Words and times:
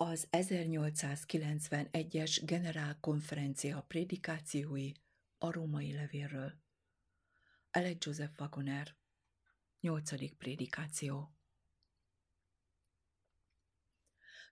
Az 0.00 0.28
1891-es 0.30 2.40
generálkonferencia 2.44 3.82
prédikációi 3.82 4.92
a 5.38 5.52
római 5.52 5.92
levélről. 5.92 6.62
Alec 7.70 8.04
Joseph 8.04 8.40
Wagoner, 8.40 8.96
8. 9.80 10.36
prédikáció. 10.36 11.36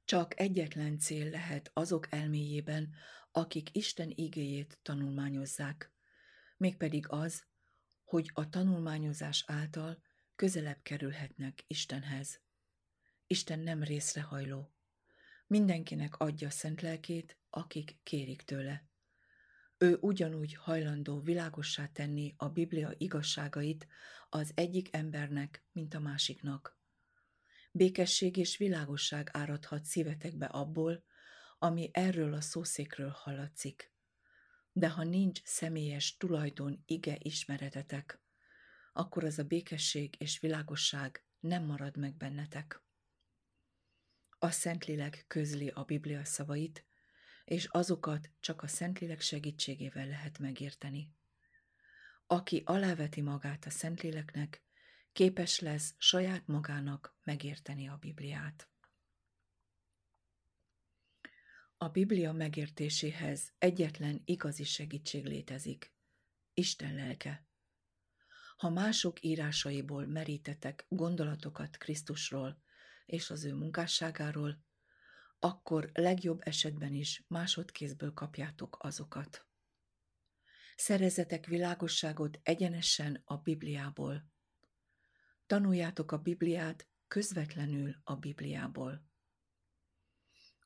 Csak 0.04 0.40
egyetlen 0.40 0.98
cél 0.98 1.30
lehet 1.30 1.70
azok 1.72 2.12
elméjében, 2.12 2.94
akik 3.30 3.76
Isten 3.76 4.12
igéjét 4.14 4.78
tanulmányozzák, 4.82 5.92
mégpedig 6.56 7.08
az, 7.08 7.46
hogy 8.04 8.30
a 8.34 8.48
tanulmányozás 8.48 9.44
által 9.46 10.02
közelebb 10.34 10.82
kerülhetnek 10.82 11.64
Istenhez. 11.66 12.40
Isten 13.26 13.58
nem 13.58 13.82
részrehajló. 13.82 14.75
Mindenkinek 15.46 16.16
adja 16.16 16.50
szent 16.50 16.80
lelkét, 16.80 17.38
akik 17.50 17.98
kérik 18.02 18.42
tőle. 18.42 18.88
Ő 19.78 19.98
ugyanúgy 20.00 20.54
hajlandó 20.54 21.20
világossá 21.20 21.86
tenni 21.86 22.34
a 22.36 22.48
Biblia 22.48 22.94
igazságait 22.96 23.86
az 24.28 24.52
egyik 24.54 24.94
embernek, 24.94 25.64
mint 25.72 25.94
a 25.94 26.00
másiknak. 26.00 26.78
Békesség 27.70 28.36
és 28.36 28.56
világosság 28.56 29.30
áradhat 29.32 29.84
szívetekbe 29.84 30.46
abból, 30.46 31.04
ami 31.58 31.90
erről 31.92 32.34
a 32.34 32.40
szószékről 32.40 33.10
hallatszik. 33.10 33.92
De 34.72 34.90
ha 34.90 35.04
nincs 35.04 35.40
személyes 35.44 36.16
tulajdon 36.16 36.82
ige 36.86 37.16
ismeretetek, 37.18 38.20
akkor 38.92 39.24
az 39.24 39.38
a 39.38 39.44
békesség 39.44 40.14
és 40.18 40.38
világosság 40.38 41.24
nem 41.40 41.64
marad 41.64 41.96
meg 41.96 42.16
bennetek. 42.16 42.85
A 44.38 44.50
Szentlélek 44.50 45.24
közli 45.28 45.68
a 45.68 45.84
Biblia 45.84 46.24
szavait, 46.24 46.84
és 47.44 47.64
azokat 47.64 48.30
csak 48.40 48.62
a 48.62 48.66
Szentlélek 48.66 49.20
segítségével 49.20 50.06
lehet 50.06 50.38
megérteni. 50.38 51.14
Aki 52.26 52.62
aláveti 52.64 53.20
magát 53.20 53.64
a 53.64 53.70
Szentléleknek, 53.70 54.62
képes 55.12 55.60
lesz 55.60 55.94
saját 55.98 56.46
magának 56.46 57.16
megérteni 57.24 57.88
a 57.88 57.96
Bibliát. 57.96 58.68
A 61.76 61.88
Biblia 61.88 62.32
megértéséhez 62.32 63.52
egyetlen 63.58 64.22
igazi 64.24 64.64
segítség 64.64 65.24
létezik, 65.24 65.94
Isten 66.54 66.94
lelke. 66.94 67.46
Ha 68.56 68.70
mások 68.70 69.22
írásaiból 69.22 70.06
merítetek 70.06 70.86
gondolatokat 70.88 71.76
Krisztusról 71.76 72.64
és 73.06 73.30
az 73.30 73.44
ő 73.44 73.54
munkásságáról, 73.54 74.64
akkor 75.38 75.90
legjobb 75.92 76.40
esetben 76.44 76.94
is 76.94 77.24
másodkézből 77.28 78.12
kapjátok 78.12 78.76
azokat. 78.80 79.46
Szerezetek 80.76 81.46
világosságot 81.46 82.40
egyenesen 82.42 83.22
a 83.24 83.36
Bibliából. 83.36 84.30
Tanuljátok 85.46 86.12
a 86.12 86.18
Bibliát 86.18 86.88
közvetlenül 87.08 87.96
a 88.04 88.14
Bibliából. 88.14 89.04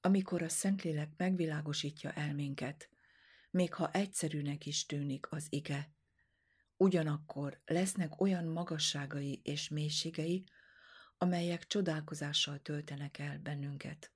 Amikor 0.00 0.42
a 0.42 0.48
Szentlélek 0.48 1.12
megvilágosítja 1.16 2.12
elménket, 2.12 2.88
még 3.50 3.74
ha 3.74 3.90
egyszerűnek 3.90 4.66
is 4.66 4.86
tűnik 4.86 5.32
az 5.32 5.46
ige, 5.48 5.92
ugyanakkor 6.76 7.60
lesznek 7.64 8.20
olyan 8.20 8.44
magasságai 8.44 9.40
és 9.42 9.68
mélységei, 9.68 10.44
amelyek 11.22 11.66
csodálkozással 11.66 12.58
töltenek 12.58 13.18
el 13.18 13.38
bennünket. 13.38 14.12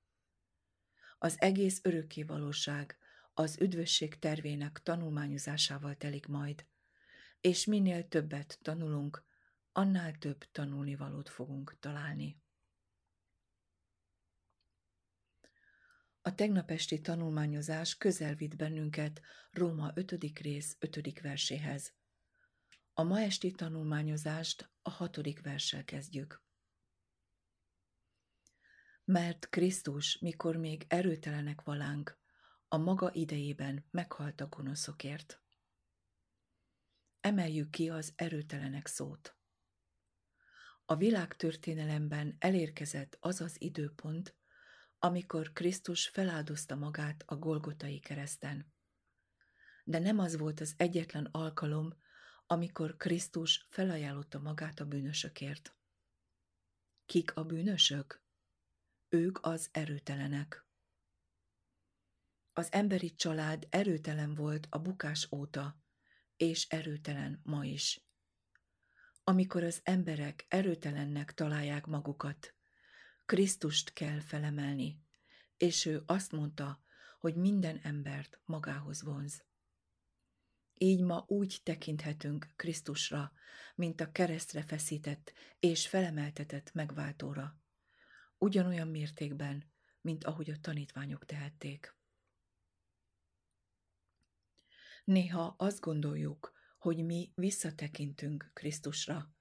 Az 1.19 1.41
egész 1.41 1.81
örökké 1.83 2.23
valóság 2.23 2.99
az 3.35 3.61
üdvösség 3.61 4.19
tervének 4.19 4.81
tanulmányozásával 4.83 5.95
telik 5.95 6.27
majd, 6.27 6.67
és 7.41 7.65
minél 7.65 8.09
többet 8.09 8.59
tanulunk, 8.63 9.25
annál 9.73 10.19
több 10.19 10.45
tanulnivalót 10.53 11.29
fogunk 11.29 11.77
találni. 11.81 12.43
A 16.23 16.35
tegnap 16.35 16.71
esti 16.71 17.01
tanulmányozás 17.01 17.97
közel 17.97 18.35
vitt 18.35 18.57
bennünket 18.57 19.21
Róma 19.51 19.91
5. 19.95 20.39
rész 20.41 20.77
5. 20.79 21.21
verséhez. 21.21 21.93
A 22.95 23.03
ma 23.03 23.21
esti 23.21 23.51
tanulmányozást 23.51 24.71
a 24.83 24.91
6. 24.91 25.41
verssel 25.43 25.85
kezdjük. 25.85 26.44
Mert 29.05 29.49
Krisztus, 29.49 30.19
mikor 30.19 30.57
még 30.57 30.85
erőtelenek 30.89 31.63
valánk, 31.63 32.19
a 32.69 32.77
maga 32.77 33.13
idejében 33.13 33.85
meghalt 33.91 34.41
a 34.41 34.47
gonoszokért. 34.47 35.43
Emeljük 37.21 37.71
ki 37.71 37.89
az 37.89 38.13
erőtelenek 38.17 38.87
szót. 38.87 39.37
A 40.85 40.97
világtörténelemben 40.97 42.37
elérkezett 42.39 43.17
az 43.21 43.41
az 43.41 43.61
időpont, 43.61 44.37
amikor 44.99 45.53
Krisztus 45.53 46.09
feláldozta 46.09 46.75
magát 46.75 47.23
a 47.27 47.37
Golgotai 47.37 48.01
kereszten. 48.01 48.73
De 49.85 49.99
nem 49.99 50.19
az 50.19 50.37
volt 50.39 50.61
az 50.61 50.75
egyetlen 50.77 51.29
alkalom, 51.31 51.95
amikor 52.47 52.97
Krisztus 52.97 53.67
felajánlotta 53.71 54.39
magát 54.39 54.81
a 54.81 54.85
bűnösökért. 54.85 55.77
Kik 57.07 57.37
a 57.37 57.45
bűnösök? 57.45 58.24
Ők 59.15 59.39
az 59.47 59.69
erőtelenek. 59.73 60.67
Az 62.53 62.73
emberi 62.73 63.15
család 63.15 63.67
erőtelen 63.71 64.35
volt 64.35 64.67
a 64.71 64.79
bukás 64.79 65.29
óta, 65.33 65.83
és 66.37 66.67
erőtelen 66.69 67.41
ma 67.45 67.65
is. 67.65 68.07
Amikor 69.25 69.63
az 69.63 69.81
emberek 69.83 70.47
erőtelennek 70.49 71.35
találják 71.35 71.87
magukat, 71.87 72.55
Krisztust 73.25 73.93
kell 73.93 74.21
felemelni, 74.21 75.01
és 75.57 75.87
ő 75.87 76.03
azt 76.07 76.33
mondta, 76.33 76.83
hogy 77.19 77.37
minden 77.37 77.81
embert 77.83 78.41
magához 78.45 79.03
vonz. 79.03 79.45
Így 80.75 81.03
ma 81.03 81.25
úgy 81.27 81.61
tekinthetünk 81.63 82.53
Krisztusra, 82.57 83.33
mint 83.75 84.01
a 84.01 84.13
keresztre 84.13 84.63
feszített 84.63 85.33
és 85.59 85.89
felemeltetett 85.89 86.73
megváltóra, 86.73 87.63
ugyanolyan 88.45 88.89
mértékben, 88.89 89.73
mint 90.01 90.25
ahogy 90.25 90.51
a 90.51 90.61
tanítványok 90.61 91.25
tehették. 91.25 91.97
Néha 95.05 95.55
azt 95.59 95.81
gondoljuk, 95.81 96.53
hogy 96.79 97.05
mi 97.05 97.33
visszatekintünk 97.35 98.51
Krisztusra, 98.53 99.35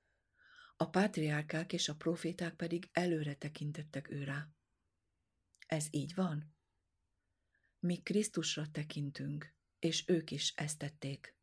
a 0.76 0.90
pátriárkák 0.90 1.74
és 1.74 1.90
a 1.90 1.96
proféták 1.96 2.56
pedig 2.56 2.90
előre 2.92 3.36
tekintettek 3.36 4.10
őrá. 4.10 4.50
Ez 5.66 5.88
így 5.92 6.16
van? 6.16 6.56
Mi 7.80 8.02
Krisztusra 8.02 8.72
tekintünk, 8.72 9.56
és 9.80 10.08
ők 10.08 10.32
is 10.32 10.54
ezt 10.56 10.78
tették. 10.78 11.38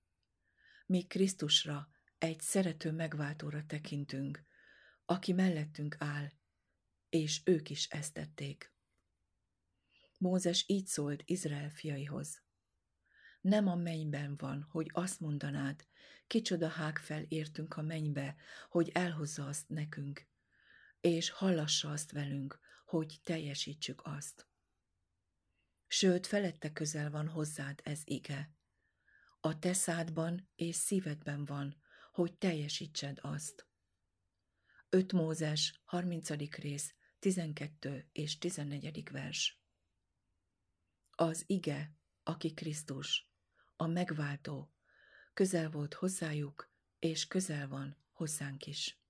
Mi 0.87 1.07
Krisztusra, 1.07 1.89
egy 2.19 2.41
szerető 2.41 2.93
megváltóra 2.93 3.67
tekintünk, 3.67 4.45
aki 5.05 5.33
mellettünk 5.33 5.97
áll, 5.99 6.39
és 7.11 7.41
ők 7.45 7.71
is 7.71 7.87
ezt 7.89 8.13
tették. 8.13 8.73
Mózes 10.19 10.65
így 10.69 10.87
szólt 10.87 11.23
Izrael 11.25 11.71
fiaihoz. 11.71 12.43
Nem 13.41 13.67
a 13.69 13.75
mennyben 13.75 14.37
van, 14.37 14.67
hogy 14.71 14.91
azt 14.93 15.21
mondanád, 15.21 15.87
kicsoda 16.27 16.69
hág 16.69 16.99
fel 16.99 17.23
értünk 17.23 17.77
a 17.77 17.83
mennybe, 17.83 18.37
hogy 18.69 18.89
elhozza 18.89 19.47
azt 19.47 19.69
nekünk, 19.69 20.29
és 21.01 21.31
hallassa 21.31 21.91
azt 21.91 22.13
velünk, 22.13 22.61
hogy 22.85 23.21
teljesítsük 23.23 24.01
azt. 24.05 24.49
Sőt, 25.87 26.27
felette 26.27 26.73
közel 26.73 27.11
van 27.11 27.29
hozzád 27.29 27.81
ez 27.83 28.01
ige. 28.05 28.55
A 29.41 29.59
te 29.59 29.73
szádban 29.73 30.51
és 30.55 30.77
szívedben 30.77 31.45
van, 31.45 31.81
hogy 32.13 32.35
teljesítsed 32.35 33.19
azt. 33.21 33.67
5 34.89 35.13
Mózes, 35.13 35.81
30. 35.85 36.29
rész, 36.55 36.95
12 37.21 38.09
és 38.13 38.39
14. 38.39 39.11
vers. 39.11 39.63
Az 41.11 41.45
ige, 41.47 41.95
aki 42.23 42.55
Krisztus, 42.55 43.31
a 43.77 43.87
megváltó, 43.87 44.73
közel 45.35 45.71
volt 45.71 45.95
hozzájuk, 45.95 46.71
és 46.99 47.27
közel 47.27 47.69
van 47.69 47.97
hozzánk 48.13 48.67
is. 48.67 49.01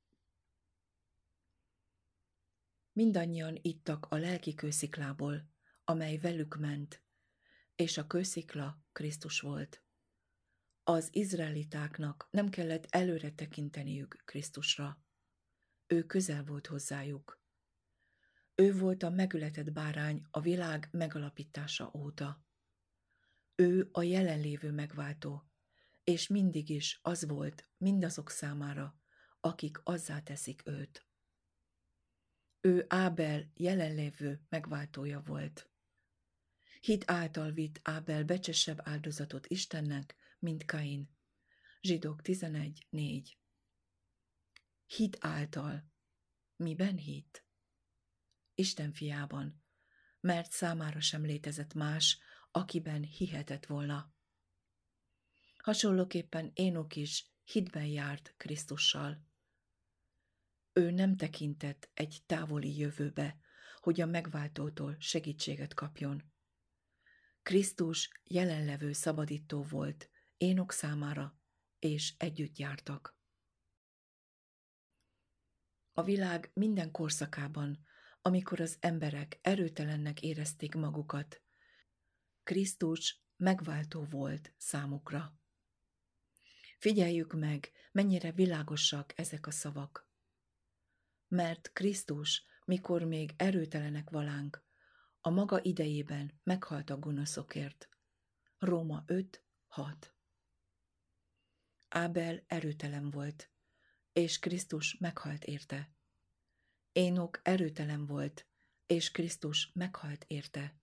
Mindannyian 2.92 3.58
ittak 3.62 4.06
a 4.06 4.16
lelki 4.16 4.54
kősziklából, 4.54 5.50
amely 5.84 6.18
velük 6.18 6.56
ment, 6.56 7.02
és 7.74 7.98
a 7.98 8.06
kőszikla 8.06 8.84
Krisztus 8.92 9.40
volt. 9.40 9.82
Az 10.82 11.08
izraelitáknak 11.12 12.28
nem 12.30 12.48
kellett 12.48 12.86
előre 12.88 13.32
tekinteniük 13.32 14.22
Krisztusra. 14.24 15.04
Ő 15.86 16.06
közel 16.06 16.44
volt 16.44 16.66
hozzájuk. 16.66 17.39
Ő 18.54 18.78
volt 18.78 19.02
a 19.02 19.10
megületett 19.10 19.72
bárány 19.72 20.26
a 20.30 20.40
világ 20.40 20.88
megalapítása 20.92 21.90
óta. 21.94 22.44
Ő 23.54 23.88
a 23.92 24.02
jelenlévő 24.02 24.70
megváltó, 24.70 25.50
és 26.04 26.28
mindig 26.28 26.68
is 26.68 26.98
az 27.02 27.26
volt 27.26 27.68
mindazok 27.76 28.30
számára, 28.30 29.00
akik 29.40 29.80
azzá 29.82 30.20
teszik 30.22 30.62
őt. 30.64 31.06
Ő 32.60 32.84
Ábel 32.88 33.50
jelenlévő 33.54 34.46
megváltója 34.48 35.20
volt. 35.20 35.70
Hit 36.80 37.10
által 37.10 37.52
vitt 37.52 37.80
Ábel 37.82 38.24
becsesebb 38.24 38.80
áldozatot 38.84 39.46
Istennek, 39.46 40.16
mint 40.38 40.64
Kain. 40.64 41.10
Zsidók 41.80 42.20
11.4 42.22 43.32
Hit 44.86 45.16
által. 45.20 45.90
Miben 46.56 46.96
hit? 46.96 47.44
Isten 48.60 48.92
fiában, 48.92 49.62
mert 50.20 50.50
számára 50.50 51.00
sem 51.00 51.22
létezett 51.22 51.74
más, 51.74 52.18
akiben 52.50 53.02
hihetett 53.02 53.66
volna. 53.66 54.14
Hasonlóképpen 55.56 56.50
Énok 56.54 56.96
is 56.96 57.32
hitben 57.44 57.84
járt 57.84 58.34
Krisztussal. 58.36 59.26
Ő 60.72 60.90
nem 60.90 61.16
tekintett 61.16 61.90
egy 61.94 62.22
távoli 62.26 62.78
jövőbe, 62.78 63.38
hogy 63.76 64.00
a 64.00 64.06
megváltótól 64.06 64.96
segítséget 64.98 65.74
kapjon. 65.74 66.32
Krisztus 67.42 68.10
jelenlevő 68.24 68.92
szabadító 68.92 69.62
volt 69.62 70.10
Énok 70.36 70.72
számára, 70.72 71.38
és 71.78 72.14
együtt 72.16 72.58
jártak. 72.58 73.18
A 75.92 76.02
világ 76.02 76.50
minden 76.54 76.90
korszakában, 76.90 77.88
amikor 78.22 78.60
az 78.60 78.76
emberek 78.80 79.38
erőtelennek 79.42 80.22
érezték 80.22 80.74
magukat, 80.74 81.42
Krisztus 82.42 83.22
megváltó 83.36 84.04
volt 84.04 84.54
számukra. 84.56 85.38
Figyeljük 86.78 87.32
meg, 87.32 87.72
mennyire 87.92 88.32
világosak 88.32 89.18
ezek 89.18 89.46
a 89.46 89.50
szavak. 89.50 90.08
Mert 91.28 91.70
Krisztus, 91.72 92.44
mikor 92.64 93.02
még 93.02 93.32
erőtelenek 93.36 94.10
valánk, 94.10 94.64
a 95.20 95.30
maga 95.30 95.62
idejében 95.62 96.40
meghalt 96.42 96.90
a 96.90 96.98
gonoszokért. 96.98 97.88
Róma 98.58 99.02
5, 99.06 99.44
6 99.66 100.14
Ábel 101.88 102.44
erőtelen 102.46 103.10
volt, 103.10 103.50
és 104.12 104.38
Krisztus 104.38 104.96
meghalt 104.98 105.44
érte. 105.44 105.90
Énok 106.92 107.40
erőtelen 107.42 108.06
volt, 108.06 108.46
és 108.86 109.10
Krisztus 109.10 109.70
meghalt 109.72 110.24
érte. 110.26 110.80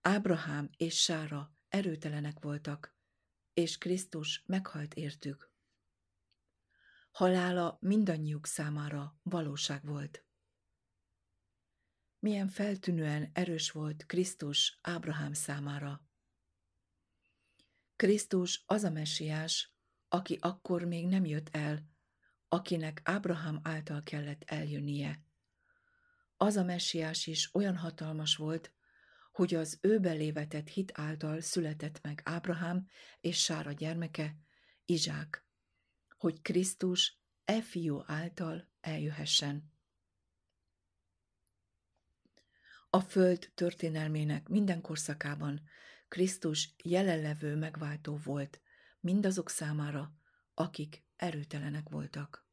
Ábrahám 0.00 0.70
és 0.76 1.00
Sára 1.00 1.54
erőtelenek 1.68 2.40
voltak, 2.40 2.96
és 3.52 3.78
Krisztus 3.78 4.42
meghalt 4.46 4.94
értük. 4.94 5.52
Halála 7.10 7.78
mindannyiuk 7.80 8.46
számára 8.46 9.18
valóság 9.22 9.84
volt. 9.84 10.24
Milyen 12.18 12.48
feltűnően 12.48 13.30
erős 13.32 13.70
volt 13.70 14.06
Krisztus 14.06 14.78
Ábrahám 14.82 15.32
számára. 15.32 16.04
Krisztus 17.96 18.62
az 18.66 18.84
a 18.84 18.90
messiás, 18.90 19.74
aki 20.08 20.38
akkor 20.40 20.84
még 20.84 21.06
nem 21.06 21.24
jött 21.24 21.48
el, 21.48 21.89
akinek 22.52 23.00
Ábrahám 23.04 23.60
által 23.62 24.02
kellett 24.02 24.42
eljönnie. 24.46 25.22
Az 26.36 26.56
a 26.56 26.64
messiás 26.64 27.26
is 27.26 27.54
olyan 27.54 27.76
hatalmas 27.76 28.36
volt, 28.36 28.72
hogy 29.32 29.54
az 29.54 29.78
ő 29.80 29.98
belévetett 29.98 30.68
hit 30.68 30.92
által 30.94 31.40
született 31.40 32.02
meg 32.02 32.20
Ábrahám 32.24 32.88
és 33.20 33.42
Sára 33.42 33.72
gyermeke, 33.72 34.36
Izsák, 34.84 35.44
hogy 36.18 36.42
Krisztus 36.42 37.18
e 37.44 37.62
fiú 37.62 38.02
által 38.06 38.68
eljöhessen. 38.80 39.72
A 42.90 43.00
föld 43.00 43.50
történelmének 43.54 44.48
minden 44.48 44.80
korszakában 44.80 45.60
Krisztus 46.08 46.74
jelenlevő 46.82 47.56
megváltó 47.56 48.16
volt 48.24 48.60
mindazok 49.00 49.50
számára, 49.50 50.14
akik 50.54 51.04
erőtelenek 51.20 51.88
voltak. 51.88 52.48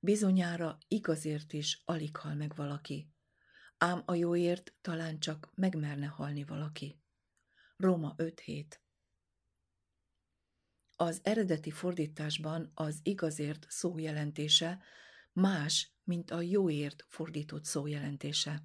Bizonyára 0.00 0.78
igazért 0.88 1.52
is 1.52 1.82
alig 1.84 2.16
hal 2.16 2.34
meg 2.34 2.54
valaki, 2.54 3.12
ám 3.78 4.02
a 4.04 4.14
jóért 4.14 4.74
talán 4.80 5.18
csak 5.18 5.50
megmerne 5.54 6.06
halni 6.06 6.44
valaki. 6.44 7.00
Róma 7.76 8.14
5.7 8.16 8.66
Az 10.96 11.20
eredeti 11.22 11.70
fordításban 11.70 12.70
az 12.74 13.00
igazért 13.02 13.66
szó 13.68 13.98
jelentése 13.98 14.82
más, 15.32 15.92
mint 16.04 16.30
a 16.30 16.40
jóért 16.40 17.04
fordított 17.08 17.64
szó 17.64 17.86
jelentése. 17.86 18.62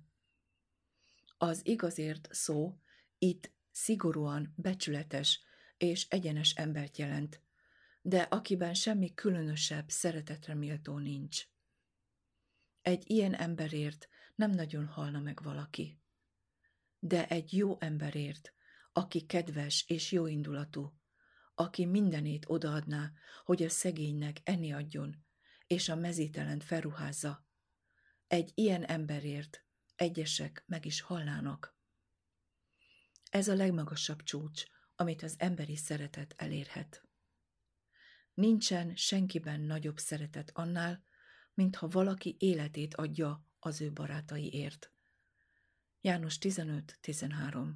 Az 1.37 1.65
igazért 1.65 2.27
szó 2.31 2.81
itt 3.17 3.51
szigorúan 3.71 4.53
becsületes 4.55 5.51
és 5.77 6.07
egyenes 6.09 6.53
embert 6.53 6.97
jelent, 6.97 7.41
de 8.01 8.21
akiben 8.21 8.73
semmi 8.73 9.13
különösebb 9.13 9.89
szeretetre 9.89 10.53
méltó 10.53 10.97
nincs. 10.97 11.47
Egy 12.81 13.03
ilyen 13.09 13.33
emberért 13.33 14.09
nem 14.35 14.51
nagyon 14.51 14.85
halna 14.85 15.19
meg 15.19 15.43
valaki. 15.43 15.99
De 16.99 17.27
egy 17.27 17.53
jó 17.53 17.77
emberért, 17.79 18.53
aki 18.93 19.25
kedves 19.25 19.85
és 19.87 20.11
jóindulatú, 20.11 20.93
aki 21.55 21.85
mindenét 21.85 22.45
odaadná, 22.47 23.11
hogy 23.43 23.63
a 23.63 23.69
szegénynek 23.69 24.39
enni 24.43 24.73
adjon, 24.73 25.25
és 25.67 25.89
a 25.89 25.95
mezítelent 25.95 26.63
felruházza, 26.63 27.45
egy 28.27 28.51
ilyen 28.53 28.83
emberért 28.83 29.65
egyesek 29.95 30.63
meg 30.65 30.85
is 30.85 31.01
halnának. 31.01 31.77
Ez 33.29 33.47
a 33.47 33.55
legmagasabb 33.55 34.23
csúcs, 34.23 34.65
amit 34.95 35.23
az 35.23 35.35
emberi 35.37 35.75
szeretet 35.75 36.33
elérhet. 36.37 37.03
Nincsen 38.33 38.95
senkiben 38.95 39.61
nagyobb 39.61 39.97
szeretet 39.97 40.51
annál, 40.53 41.03
mintha 41.53 41.87
valaki 41.87 42.35
életét 42.39 42.93
adja 42.93 43.47
az 43.59 43.81
ő 43.81 43.91
barátaiért. 43.91 44.91
János 46.01 46.37
15.13 46.39 47.71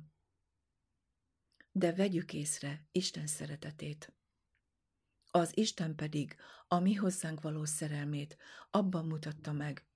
De 1.71 1.93
vegyük 1.93 2.33
észre 2.33 2.87
Isten 2.91 3.27
szeretetét. 3.27 4.13
Az 5.31 5.57
Isten 5.57 5.95
pedig 5.95 6.35
a 6.67 6.79
mi 6.79 6.93
hozzánk 6.93 7.41
való 7.41 7.65
szerelmét 7.65 8.37
abban 8.69 9.05
mutatta 9.05 9.51
meg, 9.51 9.87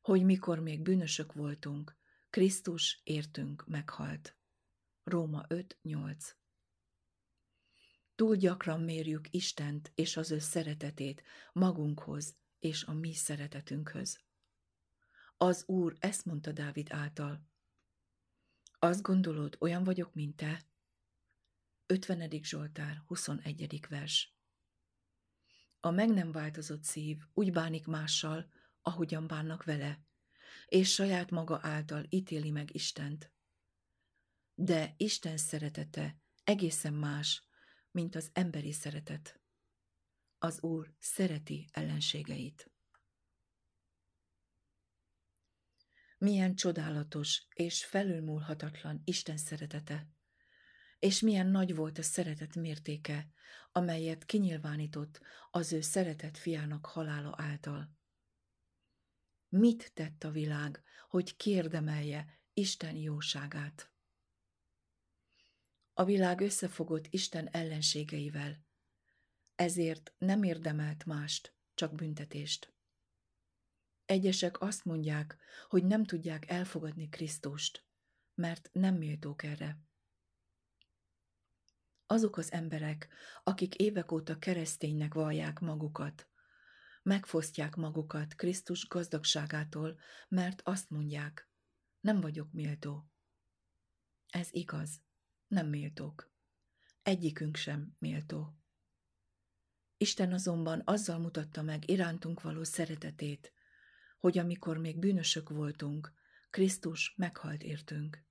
hogy 0.00 0.24
mikor 0.24 0.58
még 0.58 0.82
bűnösök 0.82 1.32
voltunk, 1.32 1.96
Krisztus 2.30 3.00
értünk 3.04 3.66
meghalt. 3.66 4.36
Róma 5.02 5.44
5.8 5.48 6.34
Túl 8.16 8.36
gyakran 8.36 8.80
mérjük 8.80 9.26
Istent 9.30 9.92
és 9.94 10.16
az 10.16 10.30
ő 10.30 10.38
szeretetét 10.38 11.22
magunkhoz 11.52 12.36
és 12.58 12.84
a 12.84 12.92
mi 12.92 13.12
szeretetünkhöz. 13.12 14.20
Az 15.36 15.64
Úr 15.66 15.96
ezt 15.98 16.24
mondta 16.24 16.52
Dávid 16.52 16.92
által. 16.92 17.46
Azt 18.78 19.02
gondolod, 19.02 19.56
olyan 19.60 19.84
vagyok, 19.84 20.14
mint 20.14 20.36
te? 20.36 20.66
50. 21.86 22.30
Zsoltár, 22.42 23.02
21. 23.06 23.86
vers. 23.88 24.36
A 25.80 25.90
meg 25.90 26.08
nem 26.08 26.32
változott 26.32 26.84
szív 26.84 27.22
úgy 27.34 27.52
bánik 27.52 27.86
mással, 27.86 28.50
ahogyan 28.82 29.26
bánnak 29.26 29.64
vele, 29.64 30.00
és 30.66 30.92
saját 30.92 31.30
maga 31.30 31.58
által 31.62 32.06
ítéli 32.08 32.50
meg 32.50 32.74
Istent. 32.74 33.32
De 34.54 34.94
Isten 34.96 35.36
szeretete 35.36 36.16
egészen 36.44 36.94
más, 36.94 37.45
mint 37.96 38.14
az 38.14 38.30
emberi 38.32 38.72
szeretet. 38.72 39.40
Az 40.38 40.62
Úr 40.62 40.94
szereti 40.98 41.68
ellenségeit. 41.72 42.70
Milyen 46.18 46.54
csodálatos 46.54 47.46
és 47.54 47.84
felülmúlhatatlan 47.84 49.00
Isten 49.04 49.36
szeretete, 49.36 50.08
és 50.98 51.20
milyen 51.20 51.46
nagy 51.46 51.74
volt 51.74 51.98
a 51.98 52.02
szeretet 52.02 52.54
mértéke, 52.54 53.28
amelyet 53.72 54.24
kinyilvánított 54.24 55.20
az 55.50 55.72
ő 55.72 55.80
szeretett 55.80 56.36
fiának 56.36 56.86
halála 56.86 57.34
által. 57.36 57.96
Mit 59.48 59.92
tett 59.94 60.24
a 60.24 60.30
világ, 60.30 60.82
hogy 61.08 61.36
kérdemelje 61.36 62.40
Isten 62.52 62.96
jóságát? 62.96 63.95
A 65.98 66.04
világ 66.04 66.40
összefogott 66.40 67.06
Isten 67.10 67.48
ellenségeivel, 67.48 68.64
ezért 69.54 70.14
nem 70.18 70.42
érdemelt 70.42 71.04
mást, 71.04 71.54
csak 71.74 71.94
büntetést. 71.94 72.74
Egyesek 74.04 74.60
azt 74.60 74.84
mondják, 74.84 75.36
hogy 75.68 75.84
nem 75.84 76.04
tudják 76.04 76.50
elfogadni 76.50 77.08
Krisztust, 77.08 77.86
mert 78.34 78.70
nem 78.72 78.94
méltók 78.94 79.42
erre. 79.42 79.78
Azok 82.06 82.36
az 82.36 82.52
emberek, 82.52 83.08
akik 83.42 83.74
évek 83.74 84.12
óta 84.12 84.38
kereszténynek 84.38 85.14
vallják 85.14 85.58
magukat, 85.58 86.28
megfosztják 87.02 87.74
magukat 87.74 88.34
Krisztus 88.34 88.88
gazdagságától, 88.88 89.98
mert 90.28 90.60
azt 90.64 90.90
mondják, 90.90 91.50
nem 92.00 92.20
vagyok 92.20 92.52
méltó. 92.52 93.10
Ez 94.28 94.48
igaz, 94.50 95.04
nem 95.46 95.68
méltók. 95.68 96.32
Egyikünk 97.02 97.56
sem 97.56 97.96
méltó. 97.98 98.58
Isten 99.96 100.32
azonban 100.32 100.82
azzal 100.84 101.18
mutatta 101.18 101.62
meg 101.62 101.90
irántunk 101.90 102.42
való 102.42 102.62
szeretetét, 102.62 103.52
hogy 104.18 104.38
amikor 104.38 104.78
még 104.78 104.98
bűnösök 104.98 105.48
voltunk, 105.48 106.12
Krisztus 106.50 107.14
meghalt 107.16 107.62
értünk. 107.62 108.24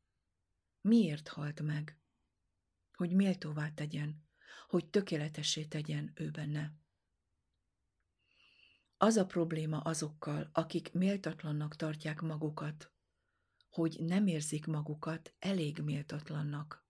Miért 0.81 1.27
halt 1.27 1.61
meg? 1.61 1.99
Hogy 2.93 3.11
méltóvá 3.11 3.71
tegyen, 3.71 4.23
hogy 4.67 4.89
tökéletessé 4.89 5.65
tegyen 5.65 6.11
ő 6.15 6.31
benne. 6.31 6.73
Az 8.97 9.15
a 9.15 9.25
probléma 9.25 9.79
azokkal, 9.79 10.49
akik 10.53 10.93
méltatlannak 10.93 11.75
tartják 11.75 12.21
magukat, 12.21 12.91
hogy 13.69 13.97
nem 13.99 14.27
érzik 14.27 14.65
magukat 14.65 15.33
elég 15.39 15.79
méltatlannak. 15.79 16.84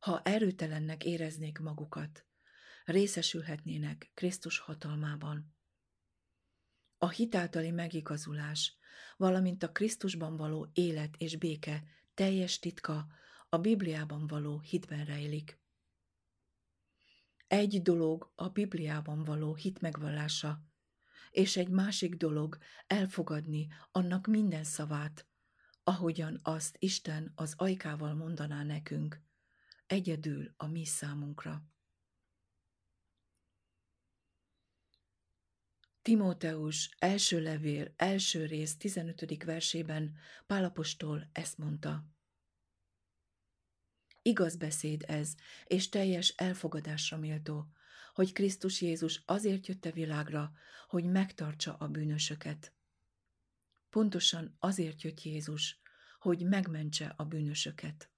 Ha 0.00 0.22
erőtelennek 0.22 1.04
éreznék 1.04 1.58
magukat, 1.58 2.26
részesülhetnének 2.84 4.10
Krisztus 4.14 4.58
hatalmában. 4.58 5.54
A 6.98 7.08
hitáltali 7.08 7.70
megigazulás, 7.70 8.76
valamint 9.16 9.62
a 9.62 9.72
Krisztusban 9.72 10.36
való 10.36 10.70
élet 10.72 11.16
és 11.16 11.36
béke 11.36 11.84
teljes 12.14 12.58
titka 12.58 13.06
a 13.48 13.58
Bibliában 13.58 14.26
való 14.26 14.60
hitben 14.60 15.04
rejlik. 15.04 15.60
Egy 17.46 17.82
dolog 17.82 18.32
a 18.34 18.48
Bibliában 18.48 19.24
való 19.24 19.54
hit 19.54 19.80
megvallása, 19.80 20.64
és 21.30 21.56
egy 21.56 21.68
másik 21.68 22.14
dolog 22.14 22.58
elfogadni 22.86 23.68
annak 23.90 24.26
minden 24.26 24.64
szavát, 24.64 25.26
ahogyan 25.84 26.40
azt 26.42 26.76
Isten 26.78 27.32
az 27.34 27.54
ajkával 27.56 28.14
mondaná 28.14 28.62
nekünk, 28.62 29.28
egyedül 29.90 30.54
a 30.56 30.66
mi 30.66 30.84
számunkra. 30.84 31.64
Timóteus 36.02 36.90
első 36.98 37.42
levél 37.42 37.92
első 37.96 38.46
rész 38.46 38.76
15. 38.76 39.44
versében 39.44 40.16
Pálapostól 40.46 41.28
ezt 41.32 41.58
mondta. 41.58 42.04
Igaz 44.22 44.56
beszéd 44.56 45.04
ez, 45.06 45.34
és 45.64 45.88
teljes 45.88 46.28
elfogadásra 46.28 47.16
méltó, 47.16 47.66
hogy 48.12 48.32
Krisztus 48.32 48.80
Jézus 48.80 49.22
azért 49.26 49.66
jött 49.66 49.84
a 49.84 49.92
világra, 49.92 50.52
hogy 50.88 51.04
megtartsa 51.04 51.76
a 51.76 51.88
bűnösöket. 51.88 52.72
Pontosan 53.88 54.56
azért 54.58 55.02
jött 55.02 55.22
Jézus, 55.22 55.80
hogy 56.18 56.42
megmentse 56.42 57.14
a 57.16 57.24
bűnösöket. 57.24 58.10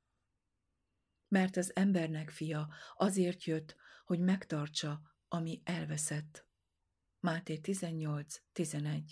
Mert 1.33 1.57
az 1.57 1.77
embernek 1.77 2.31
fia 2.31 2.69
azért 2.97 3.45
jött, 3.45 3.77
hogy 4.05 4.21
megtartsa, 4.21 5.01
ami 5.29 5.61
elveszett. 5.65 6.47
Máté 7.21 7.61
18.11 7.63 9.03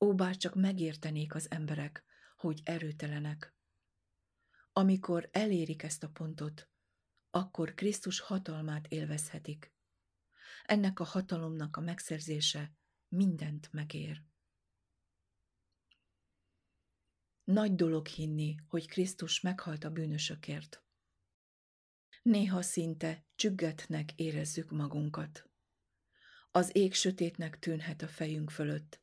Ó, 0.00 0.14
bár 0.14 0.36
csak 0.36 0.54
megértenék 0.54 1.34
az 1.34 1.50
emberek, 1.50 2.04
hogy 2.36 2.60
erőtelenek. 2.64 3.54
Amikor 4.72 5.28
elérik 5.32 5.82
ezt 5.82 6.02
a 6.02 6.08
pontot, 6.08 6.68
akkor 7.30 7.74
Krisztus 7.74 8.20
hatalmát 8.20 8.86
élvezhetik. 8.86 9.74
Ennek 10.64 11.00
a 11.00 11.04
hatalomnak 11.04 11.76
a 11.76 11.80
megszerzése 11.80 12.72
mindent 13.08 13.72
megér. 13.72 14.22
Nagy 17.46 17.74
dolog 17.74 18.06
hinni, 18.06 18.56
hogy 18.68 18.88
Krisztus 18.88 19.40
meghalt 19.40 19.84
a 19.84 19.90
bűnösökért. 19.90 20.82
Néha 22.22 22.62
szinte 22.62 23.26
csüggetnek 23.34 24.12
érezzük 24.14 24.70
magunkat. 24.70 25.50
Az 26.50 26.76
ég 26.76 26.94
sötétnek 26.94 27.58
tűnhet 27.58 28.02
a 28.02 28.08
fejünk 28.08 28.50
fölött, 28.50 29.00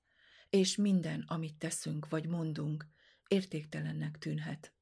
és 0.50 0.76
minden, 0.76 1.24
amit 1.28 1.58
teszünk 1.58 2.10
vagy 2.10 2.28
mondunk, 2.28 2.88
értéktelennek 3.28 4.18
tűnhet. 4.18 4.74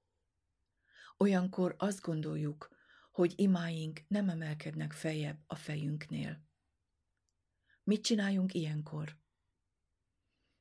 Olyankor 1.17 1.75
azt 1.77 2.01
gondoljuk, 2.01 2.69
hogy 3.11 3.33
imáink 3.35 4.01
nem 4.07 4.29
emelkednek 4.29 4.91
feljebb 4.91 5.43
a 5.47 5.55
fejünknél. 5.55 6.45
Mit 7.83 8.03
csináljunk 8.03 8.53
ilyenkor? 8.53 9.17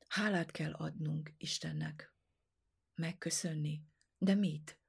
Hálát 0.07 0.51
kell 0.51 0.73
adnunk 0.73 1.33
Istennek. 1.37 2.10
Megköszönni. 2.95 3.81
De 4.17 4.35
mit? 4.35 4.79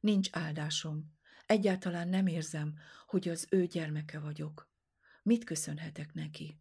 Nincs 0.00 0.28
áldásom. 0.32 1.14
Egyáltalán 1.46 2.08
nem 2.08 2.26
érzem, 2.26 2.78
hogy 3.06 3.28
az 3.28 3.46
ő 3.50 3.66
gyermeke 3.66 4.18
vagyok. 4.18 4.70
Mit 5.22 5.44
köszönhetek 5.44 6.12
neki? 6.12 6.60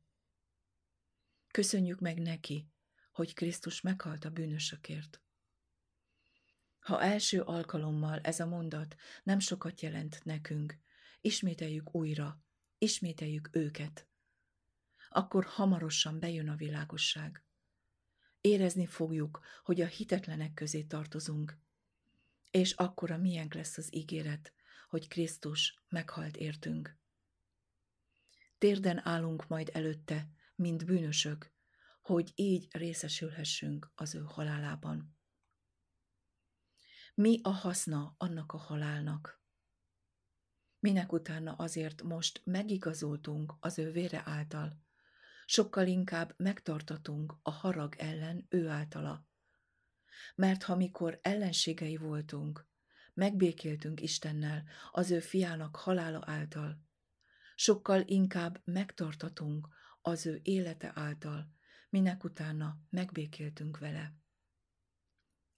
Köszönjük 1.47 1.99
meg 1.99 2.21
neki, 2.21 2.71
hogy 3.11 3.33
Krisztus 3.33 3.81
meghalt 3.81 4.25
a 4.25 4.29
bűnösökért. 4.29 5.21
Ha 6.79 7.01
első 7.01 7.41
alkalommal 7.41 8.19
ez 8.19 8.39
a 8.39 8.45
mondat 8.45 8.95
nem 9.23 9.39
sokat 9.39 9.81
jelent 9.81 10.23
nekünk, 10.23 10.77
ismételjük 11.21 11.95
újra, 11.95 12.43
ismételjük 12.77 13.49
őket, 13.51 14.07
akkor 15.09 15.45
hamarosan 15.45 16.19
bejön 16.19 16.49
a 16.49 16.55
világosság. 16.55 17.44
Érezni 18.45 18.85
fogjuk, 18.85 19.39
hogy 19.63 19.81
a 19.81 19.85
hitetlenek 19.85 20.53
közé 20.53 20.83
tartozunk, 20.83 21.57
és 22.51 22.71
akkor 22.71 23.11
a 23.11 23.17
miénk 23.17 23.53
lesz 23.53 23.77
az 23.77 23.95
ígéret, 23.95 24.53
hogy 24.89 25.07
Krisztus 25.07 25.83
meghalt 25.89 26.37
értünk. 26.37 26.97
Térden 28.57 29.07
állunk 29.07 29.47
majd 29.47 29.69
előtte, 29.73 30.29
mint 30.55 30.85
bűnösök, 30.85 31.51
hogy 32.01 32.31
így 32.35 32.67
részesülhessünk 32.71 33.91
az 33.95 34.15
ő 34.15 34.23
halálában. 34.27 35.17
Mi 37.15 37.39
a 37.43 37.49
haszna 37.49 38.15
annak 38.17 38.53
a 38.53 38.57
halálnak? 38.57 39.41
Minek 40.79 41.11
utána 41.11 41.53
azért 41.53 42.03
most 42.03 42.41
megigazoltunk 42.43 43.53
az 43.59 43.79
ő 43.79 43.91
vére 43.91 44.21
által, 44.25 44.84
sokkal 45.45 45.87
inkább 45.87 46.33
megtartatunk 46.37 47.35
a 47.41 47.51
harag 47.51 47.95
ellen 47.97 48.45
ő 48.49 48.67
általa. 48.67 49.27
Mert 50.35 50.63
ha 50.63 50.75
mikor 50.75 51.19
ellenségei 51.21 51.97
voltunk, 51.97 52.67
megbékéltünk 53.13 54.01
Istennel 54.01 54.63
az 54.91 55.11
ő 55.11 55.19
fiának 55.19 55.75
halála 55.75 56.23
által, 56.25 56.83
sokkal 57.55 58.01
inkább 58.05 58.61
megtartatunk 58.63 59.67
az 60.01 60.25
ő 60.25 60.39
élete 60.43 60.91
által, 60.95 61.53
minek 61.89 62.23
utána 62.23 62.79
megbékéltünk 62.89 63.77
vele. 63.77 64.13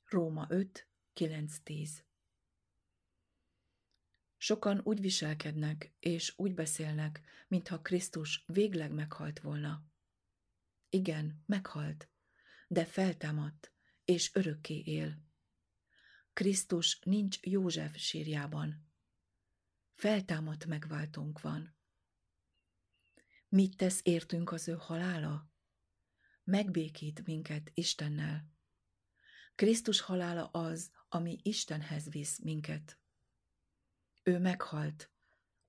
Róma 0.05 0.45
5, 0.49 0.87
9-10 1.15 1.89
Sokan 4.37 4.81
úgy 4.83 5.01
viselkednek 5.01 5.93
és 5.99 6.33
úgy 6.35 6.53
beszélnek, 6.53 7.21
mintha 7.47 7.81
Krisztus 7.81 8.43
végleg 8.47 8.91
meghalt 8.91 9.39
volna. 9.39 9.85
Igen, 10.89 11.43
meghalt, 11.45 12.09
de 12.67 12.85
feltámadt, 12.85 13.71
és 14.05 14.35
örökké 14.35 14.79
él. 14.79 15.25
Krisztus 16.33 16.99
nincs 16.99 17.39
József 17.41 17.97
sírjában. 17.97 18.87
Feltámadt 19.93 20.65
megváltónk 20.65 21.41
van. 21.41 21.75
Mit 23.49 23.77
tesz 23.77 23.99
értünk 24.03 24.51
az 24.51 24.67
ő 24.67 24.75
halála? 24.79 25.51
Megbékít 26.43 27.25
minket 27.25 27.71
Istennel. 27.73 28.51
Krisztus 29.55 30.01
halála 30.01 30.45
az, 30.45 30.91
ami 31.09 31.39
Istenhez 31.41 32.09
visz 32.09 32.39
minket. 32.39 32.99
Ő 34.27 34.39
meghalt, 34.39 35.11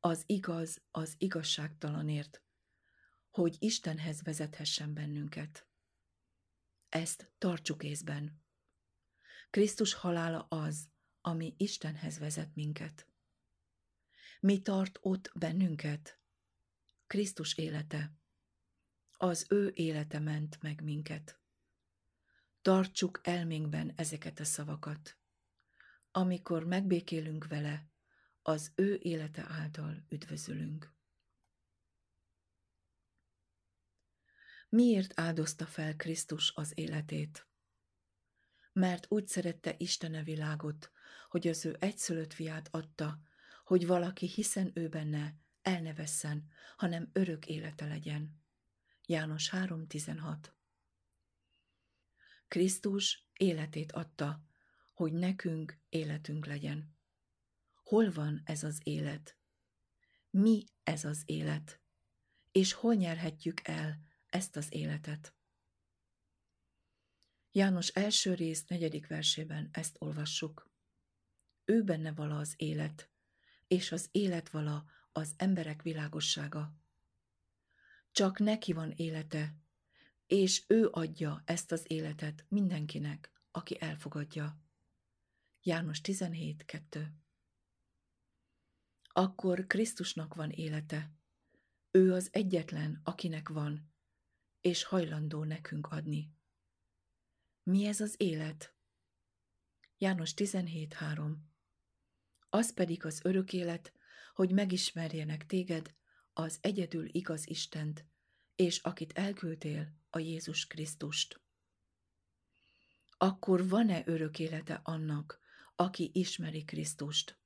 az 0.00 0.22
igaz 0.26 0.82
az 0.90 1.14
igazságtalanért, 1.18 2.42
hogy 3.30 3.56
Istenhez 3.58 4.22
vezethessen 4.22 4.94
bennünket. 4.94 5.66
Ezt 6.88 7.32
tartsuk 7.38 7.82
észben. 7.82 8.42
Krisztus 9.50 9.94
halála 9.94 10.46
az, 10.48 10.88
ami 11.20 11.54
Istenhez 11.56 12.18
vezet 12.18 12.54
minket. 12.54 13.08
Mi 14.40 14.62
tart 14.62 14.98
ott 15.00 15.30
bennünket? 15.34 16.18
Krisztus 17.06 17.56
élete. 17.56 18.12
Az 19.16 19.46
ő 19.48 19.72
élete 19.74 20.18
ment 20.18 20.62
meg 20.62 20.82
minket. 20.82 21.40
Tartsuk 22.62 23.20
elménkben 23.22 23.92
ezeket 23.96 24.40
a 24.40 24.44
szavakat. 24.44 25.18
Amikor 26.10 26.64
megbékélünk 26.64 27.46
vele, 27.46 27.96
az 28.48 28.72
ő 28.74 28.98
élete 29.02 29.44
által 29.48 30.04
üdvözülünk. 30.08 30.92
Miért 34.68 35.20
áldozta 35.20 35.66
fel 35.66 35.96
Krisztus 35.96 36.52
az 36.54 36.72
életét? 36.74 37.46
Mert 38.72 39.06
úgy 39.08 39.26
szerette 39.26 39.74
Isten 39.78 40.14
a 40.14 40.22
világot, 40.22 40.90
hogy 41.28 41.48
az 41.48 41.64
ő 41.64 41.76
egyszülött 41.80 42.32
fiát 42.32 42.68
adta, 42.70 43.20
hogy 43.64 43.86
valaki 43.86 44.26
hiszen 44.26 44.70
ő 44.74 44.88
benne 44.88 45.36
el 45.62 45.80
ne 45.80 45.94
vesszen, 45.94 46.48
hanem 46.76 47.10
örök 47.12 47.46
élete 47.46 47.86
legyen. 47.86 48.42
János 49.06 49.50
3.16 49.50 50.36
Krisztus 52.48 53.28
életét 53.32 53.92
adta, 53.92 54.42
hogy 54.92 55.12
nekünk 55.12 55.78
életünk 55.88 56.46
legyen. 56.46 56.97
Hol 57.88 58.10
van 58.10 58.42
ez 58.44 58.64
az 58.64 58.80
élet? 58.82 59.36
Mi 60.30 60.64
ez 60.82 61.04
az 61.04 61.22
élet? 61.24 61.80
És 62.52 62.72
hol 62.72 62.94
nyerhetjük 62.94 63.60
el 63.68 64.00
ezt 64.26 64.56
az 64.56 64.66
életet? 64.70 65.34
János 67.52 67.88
első 67.88 68.34
rész 68.34 68.64
negyedik 68.64 69.06
versében 69.06 69.68
ezt 69.72 69.96
olvassuk. 69.98 70.70
Ő 71.64 71.82
benne 71.82 72.12
vala 72.12 72.38
az 72.38 72.54
élet, 72.56 73.10
és 73.68 73.92
az 73.92 74.08
élet 74.10 74.50
vala 74.50 74.84
az 75.12 75.34
emberek 75.36 75.82
világossága. 75.82 76.74
Csak 78.12 78.38
neki 78.38 78.72
van 78.72 78.92
élete, 78.96 79.54
és 80.26 80.64
ő 80.66 80.88
adja 80.90 81.42
ezt 81.44 81.72
az 81.72 81.84
életet 81.86 82.44
mindenkinek, 82.48 83.30
aki 83.50 83.80
elfogadja. 83.80 84.60
János 85.62 86.00
17.2 86.02 87.08
Akkor 89.08 89.66
Krisztusnak 89.66 90.34
van 90.34 90.50
élete. 90.50 91.12
Ő 91.90 92.12
az 92.12 92.28
egyetlen, 92.32 93.00
akinek 93.04 93.48
van, 93.48 93.92
és 94.60 94.84
hajlandó 94.84 95.44
nekünk 95.44 95.86
adni. 95.86 96.32
Mi 97.62 97.84
ez 97.84 98.00
az 98.00 98.14
élet? 98.16 98.74
János 99.98 100.34
17.3 100.34 101.34
Az 102.50 102.74
pedig 102.74 103.04
az 103.04 103.20
örök 103.24 103.52
élet, 103.52 103.92
hogy 104.34 104.50
megismerjenek 104.50 105.46
téged, 105.46 105.94
az 106.32 106.58
egyedül 106.60 107.08
igaz 107.12 107.48
Istent, 107.48 108.06
és 108.56 108.78
akit 108.78 109.12
elküldtél, 109.12 109.96
a 110.10 110.18
Jézus 110.18 110.66
Krisztust. 110.66 111.40
Akkor 113.16 113.68
van-e 113.68 114.02
örök 114.06 114.38
élete 114.38 114.80
annak, 114.84 115.40
aki 115.76 116.10
ismeri 116.14 116.64
Krisztust? 116.64 117.38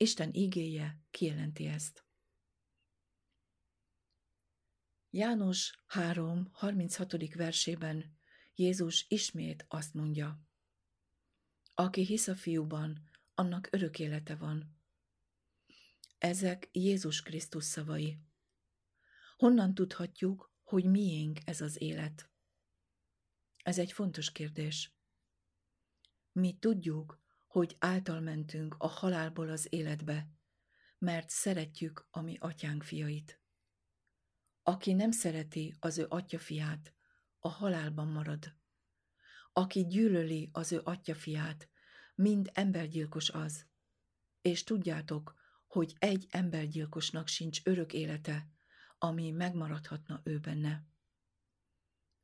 Isten 0.00 0.32
igéje 0.32 1.00
kijelenti 1.10 1.66
ezt. 1.66 2.04
János 5.10 5.82
3. 5.86 6.48
36. 6.52 7.34
versében 7.34 8.18
Jézus 8.54 9.04
ismét 9.08 9.64
azt 9.68 9.94
mondja, 9.94 10.42
aki 11.74 12.04
hisz 12.04 12.28
a 12.28 12.36
fiúban, 12.36 13.08
annak 13.34 13.68
örök 13.70 13.98
élete 13.98 14.36
van. 14.36 14.78
Ezek 16.18 16.68
Jézus 16.72 17.22
Krisztus 17.22 17.64
szavai. 17.64 18.18
Honnan 19.36 19.74
tudhatjuk, 19.74 20.54
hogy 20.62 20.84
miénk 20.84 21.38
ez 21.44 21.60
az 21.60 21.80
élet? 21.80 22.30
Ez 23.56 23.78
egy 23.78 23.92
fontos 23.92 24.32
kérdés. 24.32 24.96
Mi 26.32 26.58
tudjuk, 26.58 27.26
hogy 27.48 27.76
által 27.78 28.20
mentünk 28.20 28.74
a 28.78 28.86
halálból 28.86 29.48
az 29.48 29.66
életbe, 29.70 30.28
mert 30.98 31.30
szeretjük 31.30 32.06
a 32.10 32.20
mi 32.20 32.36
atyánk 32.40 32.82
fiait. 32.82 33.40
Aki 34.62 34.92
nem 34.92 35.10
szereti 35.10 35.76
az 35.80 35.98
ő 35.98 36.06
atya 36.08 36.38
fiát, 36.38 36.94
a 37.38 37.48
halálban 37.48 38.08
marad. 38.08 38.56
Aki 39.52 39.86
gyűlöli 39.86 40.48
az 40.52 40.72
ő 40.72 40.80
atya 40.84 41.14
fiát, 41.14 41.68
mind 42.14 42.50
embergyilkos 42.52 43.30
az. 43.30 43.66
És 44.40 44.64
tudjátok, 44.64 45.34
hogy 45.66 45.94
egy 45.98 46.26
embergyilkosnak 46.30 47.28
sincs 47.28 47.60
örök 47.64 47.92
élete, 47.92 48.48
ami 48.98 49.30
megmaradhatna 49.30 50.20
ő 50.24 50.38
benne. 50.38 50.86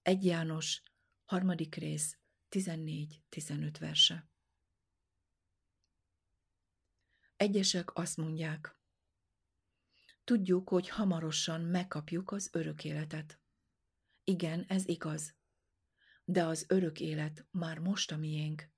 Egy 0.03 0.25
János, 0.25 0.83
harmadik 1.25 1.75
rész, 1.75 2.19
14-15 2.51 3.77
verse. 3.79 4.29
Egyesek 7.45 7.97
azt 7.97 8.17
mondják, 8.17 8.79
tudjuk, 10.25 10.69
hogy 10.69 10.89
hamarosan 10.89 11.61
megkapjuk 11.61 12.31
az 12.31 12.49
örök 12.53 12.85
életet. 12.85 13.41
Igen, 14.23 14.65
ez 14.69 14.89
igaz. 14.89 15.37
De 16.25 16.45
az 16.45 16.65
örök 16.69 17.01
élet 17.01 17.47
már 17.51 17.79
most 17.79 18.13
a 18.13 18.17
miénk. 18.17 18.71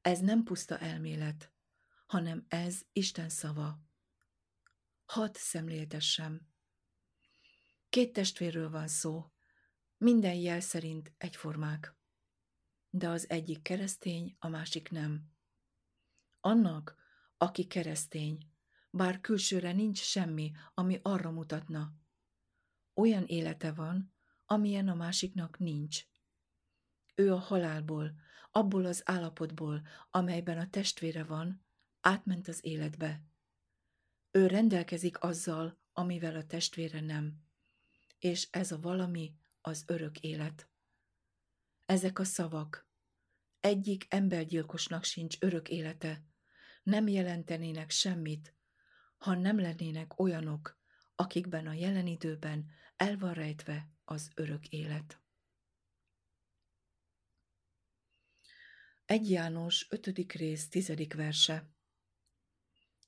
Ez 0.00 0.20
nem 0.20 0.42
puszta 0.42 0.78
elmélet, 0.78 1.52
hanem 2.06 2.44
ez 2.48 2.82
Isten 2.92 3.28
szava. 3.28 3.80
Hadd 5.04 5.32
szemléltessem. 5.32 6.48
Két 7.88 8.12
testvérről 8.12 8.70
van 8.70 8.88
szó, 8.88 9.32
minden 9.96 10.34
jel 10.34 10.60
szerint 10.60 11.12
egyformák. 11.18 11.96
De 12.90 13.08
az 13.08 13.30
egyik 13.30 13.62
keresztény, 13.62 14.36
a 14.38 14.48
másik 14.48 14.90
nem. 14.90 15.32
Annak, 16.40 17.02
aki 17.44 17.66
keresztény, 17.66 18.38
bár 18.90 19.20
külsőre 19.20 19.72
nincs 19.72 19.98
semmi, 19.98 20.52
ami 20.74 20.98
arra 21.02 21.30
mutatna. 21.30 21.92
Olyan 22.94 23.24
élete 23.24 23.72
van, 23.72 24.14
amilyen 24.46 24.88
a 24.88 24.94
másiknak 24.94 25.58
nincs. 25.58 26.04
Ő 27.14 27.32
a 27.32 27.38
halálból, 27.38 28.14
abból 28.50 28.84
az 28.84 29.02
állapotból, 29.04 29.86
amelyben 30.10 30.58
a 30.58 30.70
testvére 30.70 31.24
van, 31.24 31.64
átment 32.00 32.48
az 32.48 32.64
életbe. 32.64 33.22
Ő 34.30 34.46
rendelkezik 34.46 35.22
azzal, 35.22 35.78
amivel 35.92 36.36
a 36.36 36.46
testvére 36.46 37.00
nem. 37.00 37.42
És 38.18 38.48
ez 38.50 38.72
a 38.72 38.80
valami 38.80 39.34
az 39.60 39.84
örök 39.86 40.20
élet. 40.20 40.68
Ezek 41.86 42.18
a 42.18 42.24
szavak. 42.24 42.88
Egyik 43.60 44.06
embergyilkosnak 44.08 45.04
sincs 45.04 45.36
örök 45.40 45.68
élete. 45.68 46.24
Nem 46.84 47.08
jelentenének 47.08 47.90
semmit, 47.90 48.54
ha 49.16 49.34
nem 49.34 49.60
lennének 49.60 50.18
olyanok, 50.18 50.80
akikben 51.14 51.66
a 51.66 51.72
jelen 51.72 52.06
időben 52.06 52.70
el 52.96 53.18
van 53.18 53.34
rejtve 53.34 53.90
az 54.04 54.30
örök 54.34 54.68
élet. 54.68 55.20
Egy 59.04 59.30
János 59.30 59.86
5. 59.90 60.32
rész 60.32 60.68
10. 60.68 60.92
verse 61.14 61.70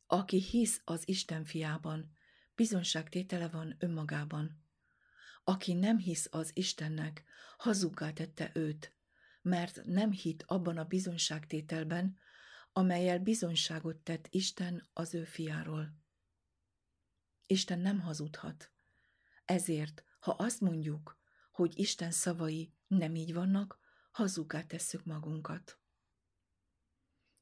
Aki 0.07 0.41
hisz 0.43 0.81
az 0.85 1.09
Isten 1.09 1.45
fiában, 1.45 2.17
bizonságtétele 2.55 3.49
van 3.49 3.77
önmagában. 3.79 4.65
Aki 5.45 5.73
nem 5.73 5.99
hisz 5.99 6.29
az 6.31 6.51
Istennek, 6.55 7.25
hazuggá 7.57 8.13
tette 8.13 8.51
őt, 8.55 8.97
mert 9.43 9.85
nem 9.85 10.11
hit 10.11 10.43
abban 10.47 10.77
a 10.77 10.85
bizonságtételben, 10.85 12.19
amelyel 12.77 13.19
bizonyságot 13.19 13.97
tett 13.97 14.27
Isten 14.31 14.89
az 14.93 15.15
ő 15.15 15.25
fiáról. 15.25 15.97
Isten 17.47 17.79
nem 17.79 18.01
hazudhat. 18.01 18.73
Ezért, 19.45 20.05
ha 20.19 20.31
azt 20.31 20.61
mondjuk, 20.61 21.19
hogy 21.51 21.79
Isten 21.79 22.11
szavai 22.11 22.75
nem 22.87 23.15
így 23.15 23.35
vannak, 23.35 23.79
hazugá 24.11 24.63
tesszük 24.63 25.05
magunkat. 25.05 25.79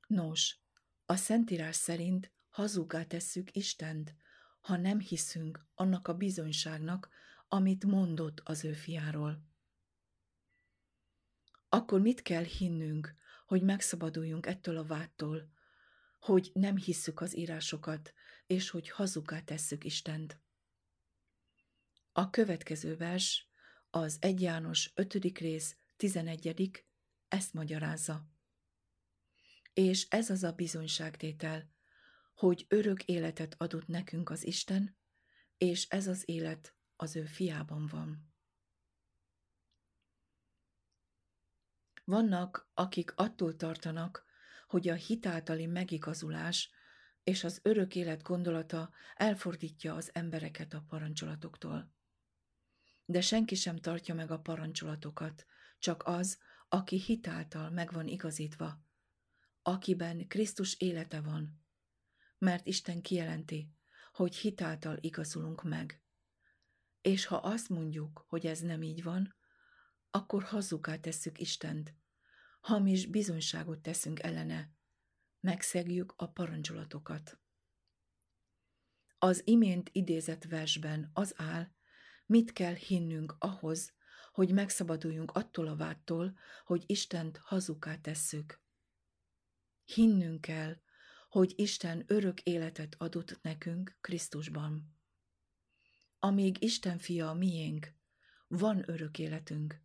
Nos, 0.06 0.58
a 1.06 1.16
Szentírás 1.16 1.76
szerint 1.76 2.32
hazugá 2.48 3.04
tesszük 3.04 3.56
Istent, 3.56 4.14
ha 4.60 4.76
nem 4.76 5.00
hiszünk 5.00 5.66
annak 5.74 6.08
a 6.08 6.14
bizonyságnak, 6.14 7.08
amit 7.48 7.84
mondott 7.84 8.40
az 8.40 8.64
ő 8.64 8.72
fiáról. 8.72 9.44
Akkor 11.68 12.00
mit 12.00 12.22
kell 12.22 12.44
hinnünk, 12.44 13.22
hogy 13.44 13.62
megszabaduljunk 13.62 14.46
ettől 14.46 14.76
a 14.76 14.84
vádtól, 14.84 15.52
hogy 16.20 16.50
nem 16.54 16.76
hisszük 16.76 17.20
az 17.20 17.36
írásokat, 17.36 18.12
és 18.46 18.70
hogy 18.70 18.90
hazugá 18.90 19.40
tesszük 19.40 19.84
Istent? 19.84 20.40
A 22.12 22.30
következő 22.30 22.96
vers, 22.96 23.48
az 23.90 24.16
1 24.20 24.40
János 24.40 24.92
5. 24.94 25.38
rész 25.38 25.76
11. 25.96 26.84
ezt 27.28 27.52
magyarázza. 27.52 28.28
És 29.72 30.06
ez 30.08 30.30
az 30.30 30.42
a 30.42 30.52
bizonyságtétel, 30.52 31.72
hogy 32.34 32.66
örök 32.68 33.04
életet 33.04 33.54
adott 33.58 33.86
nekünk 33.86 34.30
az 34.30 34.46
Isten, 34.46 34.96
és 35.58 35.88
ez 35.88 36.06
az 36.06 36.22
élet 36.28 36.74
az 36.96 37.16
ő 37.16 37.24
fiában 37.24 37.86
van. 37.86 38.33
Vannak, 42.04 42.70
akik 42.74 43.12
attól 43.16 43.56
tartanak, 43.56 44.24
hogy 44.66 44.88
a 44.88 44.94
hitáltali 44.94 45.66
megigazulás 45.66 46.70
és 47.22 47.44
az 47.44 47.60
örök 47.62 47.94
élet 47.94 48.22
gondolata 48.22 48.90
elfordítja 49.14 49.94
az 49.94 50.10
embereket 50.12 50.74
a 50.74 50.84
parancsolatoktól. 50.88 51.92
De 53.04 53.20
senki 53.20 53.54
sem 53.54 53.76
tartja 53.76 54.14
meg 54.14 54.30
a 54.30 54.40
parancsolatokat, 54.40 55.46
csak 55.78 56.02
az, 56.06 56.38
aki 56.68 57.00
hitáltal 57.00 57.70
meg 57.70 57.92
van 57.92 58.06
igazítva, 58.06 58.84
akiben 59.62 60.28
Krisztus 60.28 60.74
élete 60.78 61.20
van, 61.20 61.64
mert 62.38 62.66
Isten 62.66 63.00
kijelenti, 63.00 63.72
hogy 64.12 64.36
hitáltal 64.36 64.96
igazulunk 65.00 65.62
meg. 65.62 66.02
És 67.00 67.26
ha 67.26 67.36
azt 67.36 67.68
mondjuk, 67.68 68.24
hogy 68.28 68.46
ez 68.46 68.60
nem 68.60 68.82
így 68.82 69.02
van, 69.02 69.34
akkor 70.14 70.42
hazugá 70.42 70.96
tesszük 70.96 71.40
Istent, 71.40 71.94
hamis 72.60 73.06
bizonyságot 73.06 73.80
teszünk 73.80 74.22
ellene, 74.22 74.72
megszegjük 75.40 76.14
a 76.16 76.26
parancsolatokat. 76.26 77.38
Az 79.18 79.42
imént 79.44 79.88
idézett 79.92 80.44
versben 80.44 81.10
az 81.12 81.34
áll, 81.36 81.68
mit 82.26 82.52
kell 82.52 82.74
hinnünk 82.74 83.36
ahhoz, 83.38 83.92
hogy 84.32 84.52
megszabaduljunk 84.52 85.30
attól 85.30 85.66
a 85.66 85.76
vádtól, 85.76 86.38
hogy 86.64 86.84
Istent 86.86 87.36
hazugá 87.36 87.96
tesszük. 87.96 88.62
Hinnünk 89.84 90.40
kell, 90.40 90.76
hogy 91.28 91.52
Isten 91.56 92.04
örök 92.06 92.40
életet 92.40 92.94
adott 92.98 93.38
nekünk 93.42 93.96
Krisztusban. 94.00 94.96
Amíg 96.18 96.62
Isten 96.62 96.98
fia 96.98 97.28
a 97.28 97.34
miénk, 97.34 97.94
van 98.46 98.90
örök 98.90 99.18
életünk. 99.18 99.83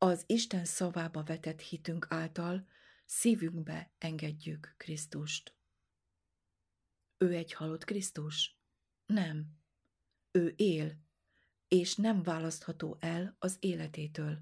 Az 0.00 0.24
Isten 0.26 0.64
szavába 0.64 1.22
vetett 1.22 1.60
hitünk 1.60 2.06
által 2.08 2.68
szívünkbe 3.06 3.92
engedjük 3.98 4.74
Krisztust. 4.76 5.54
Ő 7.16 7.34
egy 7.34 7.52
halott 7.52 7.84
Krisztus? 7.84 8.58
Nem. 9.06 9.58
Ő 10.30 10.54
él, 10.56 11.02
és 11.68 11.94
nem 11.96 12.22
választható 12.22 12.96
el 13.00 13.36
az 13.38 13.56
életétől. 13.60 14.38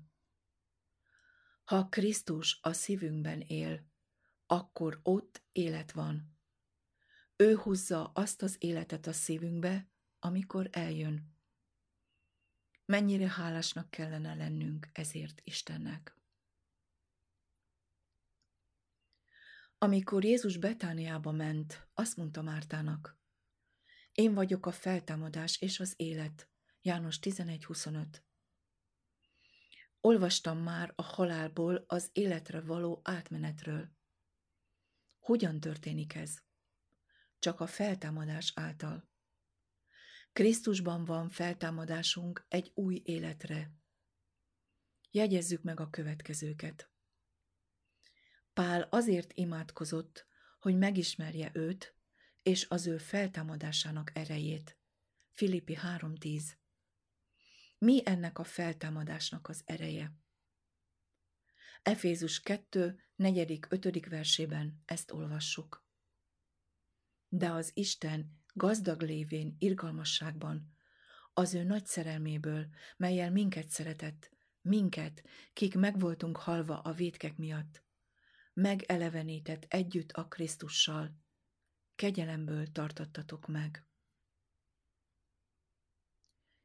Ha 1.64 1.88
Krisztus 1.88 2.58
a 2.62 2.72
szívünkben 2.72 3.40
él, 3.40 3.86
akkor 4.46 5.00
ott 5.02 5.42
élet 5.52 5.92
van. 5.92 6.38
Ő 7.36 7.56
húzza 7.56 8.04
azt 8.04 8.42
az 8.42 8.56
életet 8.58 9.06
a 9.06 9.12
szívünkbe, 9.12 9.90
amikor 10.18 10.68
eljön. 10.72 11.35
Mennyire 12.86 13.28
hálásnak 13.28 13.90
kellene 13.90 14.34
lennünk 14.34 14.88
ezért 14.92 15.40
Istennek. 15.44 16.16
Amikor 19.78 20.24
Jézus 20.24 20.56
Betániába 20.56 21.30
ment, 21.32 21.88
azt 21.94 22.16
mondta 22.16 22.42
Mártának, 22.42 23.18
én 24.12 24.34
vagyok 24.34 24.66
a 24.66 24.72
feltámadás 24.72 25.60
és 25.60 25.80
az 25.80 25.94
élet. 25.96 26.50
János 26.80 27.18
11.25 27.20 28.22
Olvastam 30.00 30.58
már 30.58 30.92
a 30.94 31.02
halálból 31.02 31.84
az 31.86 32.10
életre 32.12 32.60
való 32.60 33.00
átmenetről. 33.04 33.90
Hogyan 35.18 35.60
történik 35.60 36.14
ez? 36.14 36.42
Csak 37.38 37.60
a 37.60 37.66
feltámadás 37.66 38.52
által. 38.54 39.08
Krisztusban 40.36 41.04
van 41.04 41.28
feltámadásunk 41.28 42.46
egy 42.48 42.72
új 42.74 43.02
életre. 43.04 43.70
Jegyezzük 45.10 45.62
meg 45.62 45.80
a 45.80 45.90
következőket. 45.90 46.90
Pál 48.52 48.82
azért 48.90 49.32
imádkozott, 49.32 50.26
hogy 50.58 50.76
megismerje 50.76 51.50
őt 51.54 51.94
és 52.42 52.66
az 52.68 52.86
ő 52.86 52.98
feltámadásának 52.98 54.10
erejét. 54.14 54.78
Filippi 55.32 55.78
3.10 55.82 56.42
Mi 57.78 58.02
ennek 58.04 58.38
a 58.38 58.44
feltámadásnak 58.44 59.48
az 59.48 59.62
ereje? 59.64 60.12
Efézus 61.82 62.40
2, 62.40 63.00
4., 63.14 63.60
5. 63.68 64.08
versében 64.08 64.82
ezt 64.84 65.12
olvassuk. 65.12 65.86
De 67.28 67.50
az 67.50 67.70
Isten 67.74 68.44
gazdag 68.56 69.02
lévén 69.02 69.56
irgalmasságban, 69.58 70.74
az 71.32 71.54
ő 71.54 71.62
nagy 71.62 71.86
szerelméből, 71.86 72.66
melyel 72.96 73.30
minket 73.30 73.68
szeretett, 73.68 74.30
minket, 74.60 75.22
kik 75.52 75.74
megvoltunk 75.74 76.36
halva 76.36 76.80
a 76.80 76.92
vétkek 76.92 77.36
miatt, 77.36 77.84
megelevenített 78.52 79.64
együtt 79.68 80.12
a 80.12 80.28
Krisztussal, 80.28 81.16
kegyelemből 81.94 82.72
tartottatok 82.72 83.46
meg. 83.46 83.86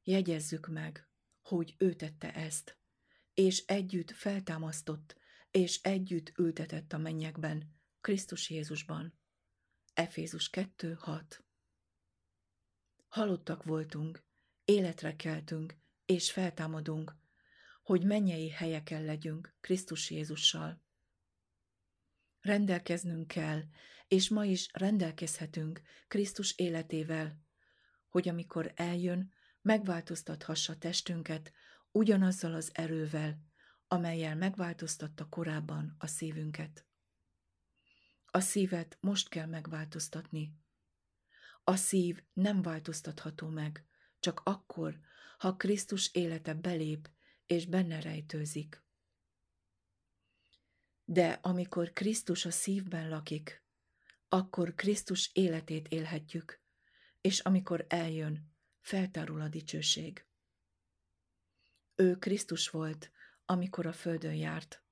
Jegyezzük 0.03 0.67
meg, 0.67 1.07
hogy 1.41 1.75
ő 1.77 1.93
tette 1.93 2.33
ezt, 2.33 2.77
és 3.33 3.65
együtt 3.65 4.11
feltámasztott, 4.11 5.15
és 5.51 5.81
együtt 5.81 6.37
ültetett 6.37 6.93
a 6.93 6.97
mennyekben, 6.97 7.79
Krisztus 8.01 8.49
Jézusban. 8.49 9.19
Efézus 9.93 10.49
2.6 10.49 11.39
Halottak 13.11 13.63
voltunk, 13.63 14.23
életre 14.65 15.15
keltünk, 15.15 15.75
és 16.05 16.31
feltámadunk, 16.31 17.15
hogy 17.83 18.03
mennyei 18.05 18.49
helyeken 18.49 19.03
legyünk 19.03 19.55
Krisztus 19.61 20.09
Jézussal. 20.09 20.81
Rendelkeznünk 22.41 23.27
kell, 23.27 23.61
és 24.07 24.29
ma 24.29 24.45
is 24.45 24.69
rendelkezhetünk 24.73 25.81
Krisztus 26.07 26.57
életével, 26.57 27.41
hogy 28.09 28.29
amikor 28.29 28.71
eljön, 28.75 29.31
megváltoztathassa 29.61 30.77
testünket 30.77 31.51
ugyanazzal 31.91 32.53
az 32.53 32.69
erővel, 32.73 33.39
amelyel 33.87 34.35
megváltoztatta 34.35 35.29
korábban 35.29 35.95
a 35.97 36.07
szívünket. 36.07 36.85
A 38.25 38.39
szívet 38.39 38.97
most 39.01 39.29
kell 39.29 39.47
megváltoztatni. 39.47 40.60
A 41.63 41.75
szív 41.75 42.23
nem 42.33 42.61
változtatható 42.61 43.47
meg, 43.47 43.85
csak 44.19 44.41
akkor, 44.43 44.99
ha 45.37 45.55
Krisztus 45.55 46.13
élete 46.13 46.53
belép 46.53 47.09
és 47.45 47.65
benne 47.65 48.01
rejtőzik. 48.01 48.83
De 51.05 51.39
amikor 51.41 51.93
Krisztus 51.93 52.45
a 52.45 52.51
szívben 52.51 53.09
lakik, 53.09 53.63
akkor 54.29 54.75
Krisztus 54.75 55.29
életét 55.33 55.87
élhetjük, 55.87 56.61
és 57.21 57.39
amikor 57.39 57.85
eljön, 57.89 58.53
feltárul 58.79 59.41
a 59.41 59.47
dicsőség. 59.47 60.25
Ő 61.95 62.17
Krisztus 62.17 62.69
volt, 62.69 63.11
amikor 63.45 63.85
a 63.85 63.93
földön 63.93 64.35
járt, 64.35 64.83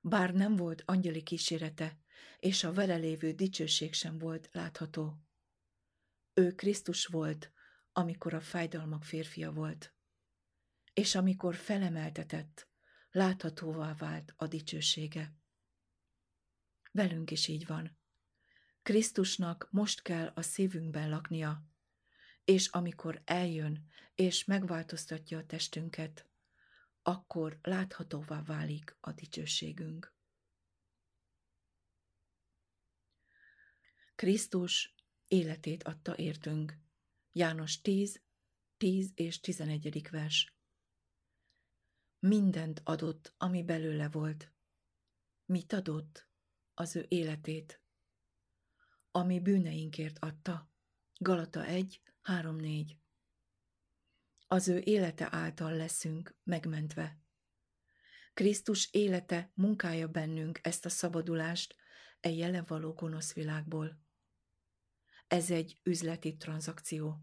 bár 0.00 0.34
nem 0.34 0.56
volt 0.56 0.82
angyali 0.86 1.22
kísérete, 1.22 1.98
és 2.38 2.64
a 2.64 2.72
vele 2.72 2.96
lévő 2.96 3.32
dicsőség 3.32 3.94
sem 3.94 4.18
volt 4.18 4.48
látható. 4.52 5.29
Ő 6.34 6.54
Krisztus 6.54 7.06
volt, 7.06 7.52
amikor 7.92 8.34
a 8.34 8.40
fájdalmak 8.40 9.04
férfia 9.04 9.52
volt, 9.52 9.94
és 10.92 11.14
amikor 11.14 11.54
felemeltetett, 11.54 12.68
láthatóvá 13.10 13.94
vált 13.94 14.34
a 14.36 14.46
dicsősége. 14.46 15.34
Velünk 16.92 17.30
is 17.30 17.48
így 17.48 17.66
van. 17.66 17.98
Krisztusnak 18.82 19.68
most 19.70 20.02
kell 20.02 20.32
a 20.34 20.42
szívünkben 20.42 21.08
laknia, 21.08 21.64
és 22.44 22.68
amikor 22.68 23.22
eljön 23.24 23.88
és 24.14 24.44
megváltoztatja 24.44 25.38
a 25.38 25.46
testünket, 25.46 26.28
akkor 27.02 27.58
láthatóvá 27.62 28.42
válik 28.42 28.96
a 29.00 29.12
dicsőségünk. 29.12 30.14
Krisztus 34.14 34.94
életét 35.30 35.82
adta 35.82 36.16
értünk. 36.16 36.78
János 37.32 37.80
10, 37.80 38.22
10 38.76 39.12
és 39.14 39.40
11. 39.40 40.08
vers. 40.10 40.56
Mindent 42.18 42.80
adott, 42.84 43.34
ami 43.36 43.64
belőle 43.64 44.08
volt. 44.08 44.52
Mit 45.44 45.72
adott? 45.72 46.28
Az 46.74 46.96
ő 46.96 47.06
életét. 47.08 47.82
Ami 49.10 49.40
bűneinkért 49.40 50.18
adta. 50.18 50.72
Galata 51.18 51.64
1, 51.64 52.02
3, 52.22 52.56
4. 52.56 52.98
Az 54.46 54.68
ő 54.68 54.78
élete 54.84 55.28
által 55.30 55.72
leszünk 55.72 56.36
megmentve. 56.42 57.18
Krisztus 58.34 58.88
élete 58.92 59.52
munkálja 59.54 60.08
bennünk 60.08 60.58
ezt 60.62 60.84
a 60.84 60.88
szabadulást 60.88 61.74
e 62.20 62.30
jelen 62.30 62.64
való 62.66 62.92
gonosz 62.92 63.32
világból. 63.32 64.08
Ez 65.30 65.50
egy 65.50 65.78
üzleti 65.82 66.36
tranzakció. 66.36 67.20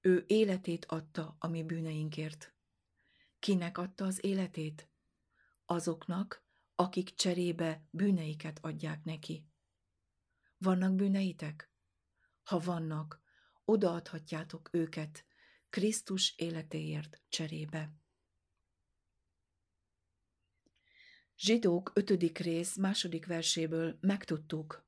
Ő 0.00 0.24
életét 0.26 0.84
adta 0.84 1.36
a 1.38 1.46
mi 1.46 1.62
bűneinkért. 1.62 2.54
Kinek 3.38 3.78
adta 3.78 4.04
az 4.04 4.24
életét? 4.24 4.88
Azoknak, 5.64 6.44
akik 6.74 7.14
cserébe 7.14 7.86
bűneiket 7.90 8.58
adják 8.62 9.04
neki. 9.04 9.46
Vannak 10.58 10.94
bűneitek? 10.94 11.72
Ha 12.42 12.58
vannak, 12.58 13.20
odaadhatjátok 13.64 14.68
őket 14.72 15.24
Krisztus 15.68 16.34
életéért 16.36 17.22
cserébe. 17.28 17.92
Zsidók 21.36 21.90
ötödik 21.94 22.38
rész 22.38 22.76
második 22.76 23.26
verséből 23.26 23.98
megtudtuk, 24.00 24.86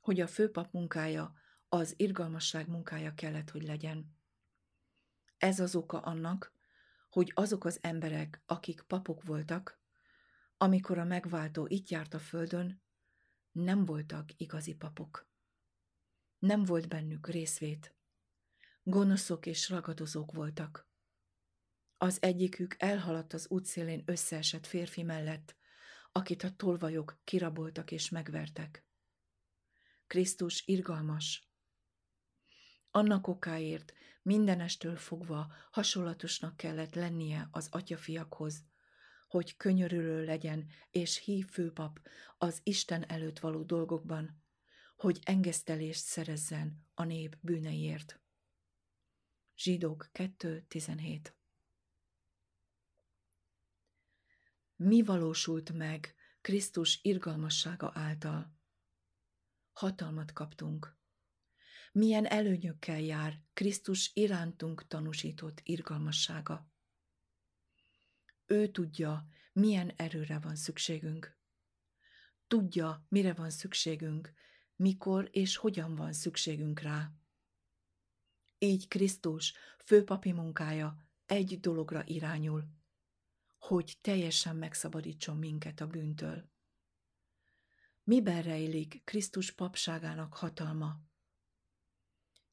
hogy 0.00 0.20
a 0.20 0.26
főpap 0.26 0.72
munkája 0.72 1.38
az 1.72 1.94
irgalmasság 1.96 2.68
munkája 2.68 3.14
kellett, 3.14 3.50
hogy 3.50 3.62
legyen. 3.62 4.16
Ez 5.38 5.60
az 5.60 5.74
oka 5.74 6.00
annak, 6.00 6.52
hogy 7.08 7.32
azok 7.34 7.64
az 7.64 7.78
emberek, 7.82 8.42
akik 8.46 8.82
papok 8.82 9.22
voltak, 9.22 9.80
amikor 10.56 10.98
a 10.98 11.04
megváltó 11.04 11.66
itt 11.66 11.88
járt 11.88 12.14
a 12.14 12.18
földön, 12.18 12.82
nem 13.52 13.84
voltak 13.84 14.30
igazi 14.36 14.74
papok. 14.74 15.28
Nem 16.38 16.64
volt 16.64 16.88
bennük 16.88 17.28
részvét. 17.28 17.94
Gonoszok 18.82 19.46
és 19.46 19.68
ragadozók 19.68 20.32
voltak. 20.32 20.88
Az 21.96 22.22
egyikük 22.22 22.74
elhaladt 22.78 23.32
az 23.32 23.48
útszélén 23.48 24.02
összeesett 24.06 24.66
férfi 24.66 25.02
mellett, 25.02 25.56
akit 26.12 26.42
a 26.42 26.56
tolvajok 26.56 27.20
kiraboltak 27.24 27.90
és 27.90 28.08
megvertek. 28.08 28.84
Krisztus 30.06 30.66
irgalmas. 30.66 31.49
Annak 32.90 33.26
okáért 33.26 33.92
mindenestől 34.22 34.96
fogva 34.96 35.52
hasonlatosnak 35.70 36.56
kellett 36.56 36.94
lennie 36.94 37.48
az 37.50 37.68
atyafiakhoz, 37.70 38.64
hogy 39.28 39.56
könyörülő 39.56 40.24
legyen 40.24 40.66
és 40.90 41.16
hív 41.16 41.46
főpap 41.46 42.00
az 42.38 42.60
Isten 42.62 43.08
előtt 43.08 43.38
való 43.38 43.62
dolgokban, 43.62 44.42
hogy 44.96 45.18
engesztelést 45.22 46.04
szerezzen 46.04 46.86
a 46.94 47.04
nép 47.04 47.36
bűneiért. 47.40 48.20
Zsidók 49.56 50.08
2.17 50.12 51.32
Mi 54.76 55.02
valósult 55.02 55.72
meg 55.72 56.14
Krisztus 56.40 56.98
irgalmassága 57.02 57.90
által? 57.94 58.58
Hatalmat 59.72 60.32
kaptunk. 60.32 60.99
Milyen 61.92 62.26
előnyökkel 62.26 63.00
jár 63.00 63.40
Krisztus 63.52 64.10
irántunk 64.14 64.86
tanúsított 64.86 65.60
irgalmassága? 65.62 66.70
Ő 68.46 68.68
tudja, 68.68 69.26
milyen 69.52 69.92
erőre 69.96 70.38
van 70.38 70.56
szükségünk. 70.56 71.38
Tudja, 72.46 73.06
mire 73.08 73.32
van 73.32 73.50
szükségünk, 73.50 74.32
mikor 74.76 75.28
és 75.32 75.56
hogyan 75.56 75.94
van 75.94 76.12
szükségünk 76.12 76.80
rá. 76.80 77.12
Így 78.58 78.88
Krisztus 78.88 79.54
főpapi 79.84 80.32
munkája 80.32 80.96
egy 81.26 81.60
dologra 81.60 82.02
irányul, 82.06 82.68
hogy 83.58 83.98
teljesen 84.00 84.56
megszabadítson 84.56 85.36
minket 85.36 85.80
a 85.80 85.86
bűntől. 85.86 86.50
Miben 88.04 88.42
rejlik 88.42 89.04
Krisztus 89.04 89.52
papságának 89.52 90.34
hatalma? 90.34 91.09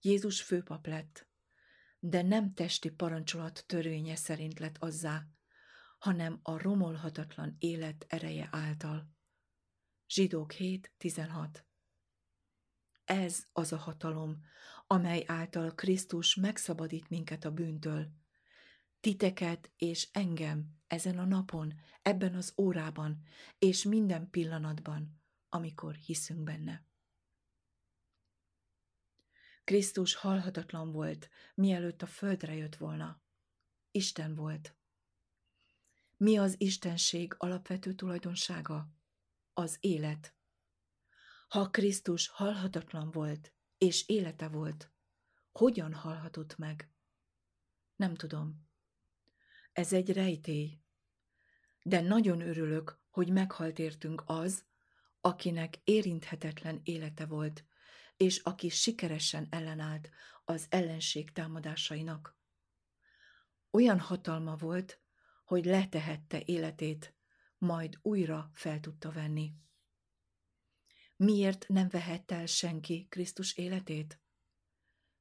Jézus 0.01 0.41
főpap 0.41 0.87
lett, 0.87 1.27
de 1.99 2.21
nem 2.21 2.53
testi 2.53 2.89
parancsolat 2.89 3.63
törvénye 3.67 4.15
szerint 4.15 4.59
lett 4.59 4.77
azzá, 4.77 5.27
hanem 5.97 6.39
a 6.41 6.57
romolhatatlan 6.57 7.55
élet 7.59 8.05
ereje 8.09 8.47
által. 8.51 9.15
Zsidók 10.07 10.53
7.16 10.53 11.63
Ez 13.05 13.43
az 13.51 13.71
a 13.71 13.77
hatalom, 13.77 14.41
amely 14.87 15.23
által 15.27 15.75
Krisztus 15.75 16.35
megszabadít 16.35 17.09
minket 17.09 17.45
a 17.45 17.51
bűntől. 17.51 18.11
Titeket 18.99 19.71
és 19.77 20.09
engem 20.11 20.75
ezen 20.87 21.17
a 21.19 21.25
napon, 21.25 21.73
ebben 22.01 22.35
az 22.35 22.53
órában, 22.57 23.21
és 23.57 23.83
minden 23.83 24.29
pillanatban, 24.29 25.21
amikor 25.49 25.95
hiszünk 25.95 26.43
benne. 26.43 26.86
Krisztus 29.67 30.15
halhatatlan 30.15 30.91
volt, 30.91 31.29
mielőtt 31.55 32.01
a 32.01 32.05
földre 32.05 32.55
jött 32.55 32.75
volna. 32.75 33.21
Isten 33.91 34.35
volt. 34.35 34.75
Mi 36.17 36.37
az 36.37 36.55
Istenség 36.57 37.33
alapvető 37.37 37.93
tulajdonsága? 37.93 38.89
Az 39.53 39.77
élet. 39.79 40.35
Ha 41.47 41.69
Krisztus 41.69 42.27
halhatatlan 42.27 43.11
volt, 43.11 43.53
és 43.77 44.07
élete 44.07 44.47
volt, 44.47 44.91
hogyan 45.51 45.93
halhatott 45.93 46.57
meg? 46.57 46.91
Nem 47.95 48.15
tudom. 48.15 48.67
Ez 49.73 49.93
egy 49.93 50.13
rejtély. 50.13 50.81
De 51.83 52.01
nagyon 52.01 52.41
örülök, 52.41 52.99
hogy 53.09 53.31
meghalt 53.31 53.79
értünk 53.79 54.23
az, 54.25 54.65
akinek 55.21 55.79
érinthetetlen 55.83 56.79
élete 56.83 57.25
volt, 57.25 57.65
és 58.17 58.37
aki 58.37 58.69
sikeresen 58.69 59.47
ellenállt 59.49 60.09
az 60.45 60.65
ellenség 60.69 61.31
támadásainak. 61.31 62.37
Olyan 63.71 63.99
hatalma 63.99 64.55
volt, 64.55 65.01
hogy 65.45 65.65
letehette 65.65 66.41
életét, 66.45 67.15
majd 67.57 67.99
újra 68.01 68.51
fel 68.53 68.79
tudta 68.79 69.11
venni. 69.11 69.53
Miért 71.15 71.65
nem 71.67 71.87
vehette 71.89 72.35
el 72.35 72.45
senki 72.45 73.07
Krisztus 73.09 73.57
életét? 73.57 74.21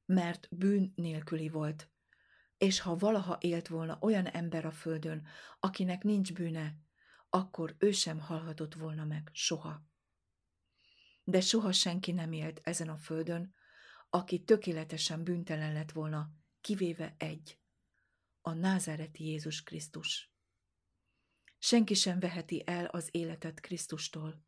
Mert 0.05 0.47
bűn 0.51 0.93
nélküli 0.95 1.49
volt, 1.49 1.89
és 2.57 2.79
ha 2.79 2.95
valaha 2.95 3.37
élt 3.39 3.67
volna 3.67 3.97
olyan 4.01 4.25
ember 4.25 4.65
a 4.65 4.71
földön, 4.71 5.27
akinek 5.59 6.03
nincs 6.03 6.33
bűne, 6.33 6.75
akkor 7.29 7.75
ő 7.79 7.91
sem 7.91 8.19
halhatott 8.19 8.73
volna 8.73 9.05
meg 9.05 9.29
soha. 9.33 9.85
De 11.29 11.41
soha 11.41 11.71
senki 11.71 12.11
nem 12.11 12.31
élt 12.31 12.61
ezen 12.63 12.89
a 12.89 12.97
földön, 12.97 13.53
aki 14.09 14.43
tökéletesen 14.43 15.23
bűntelen 15.23 15.73
lett 15.73 15.91
volna, 15.91 16.31
kivéve 16.61 17.15
egy, 17.17 17.59
a 18.41 18.53
názáreti 18.53 19.23
Jézus 19.23 19.63
Krisztus. 19.63 20.31
Senki 21.57 21.93
sem 21.93 22.19
veheti 22.19 22.63
el 22.65 22.85
az 22.85 23.09
életet 23.11 23.59
Krisztustól. 23.59 24.45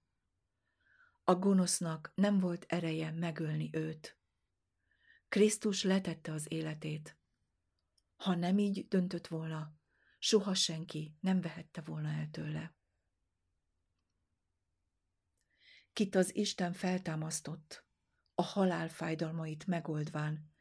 A 1.23 1.35
gonosznak 1.35 2.11
nem 2.15 2.39
volt 2.39 2.65
ereje 2.67 3.11
megölni 3.11 3.69
őt. 3.71 4.17
Krisztus 5.29 5.83
letette 5.83 6.31
az 6.31 6.51
életét. 6.51 7.17
Ha 8.15 8.35
nem 8.35 8.57
így 8.57 8.87
döntött 8.87 9.27
volna, 9.27 9.73
soha 10.19 10.53
senki 10.53 11.17
nem 11.19 11.41
vehette 11.41 11.81
volna 11.81 12.09
el 12.09 12.29
tőle. 12.31 12.77
Kit 15.99 16.15
az 16.15 16.35
Isten 16.35 16.73
feltámasztott, 16.73 17.85
a 18.35 18.41
halál 18.41 18.89
fájdalmait 18.89 19.67
megoldván, 19.67 20.51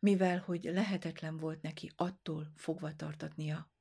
mivel 0.00 0.38
hogy 0.38 0.64
lehetetlen 0.64 1.36
volt 1.36 1.62
neki 1.62 1.92
attól 1.96 2.52
fogva 2.56 2.96
tartatnia. 2.96 3.72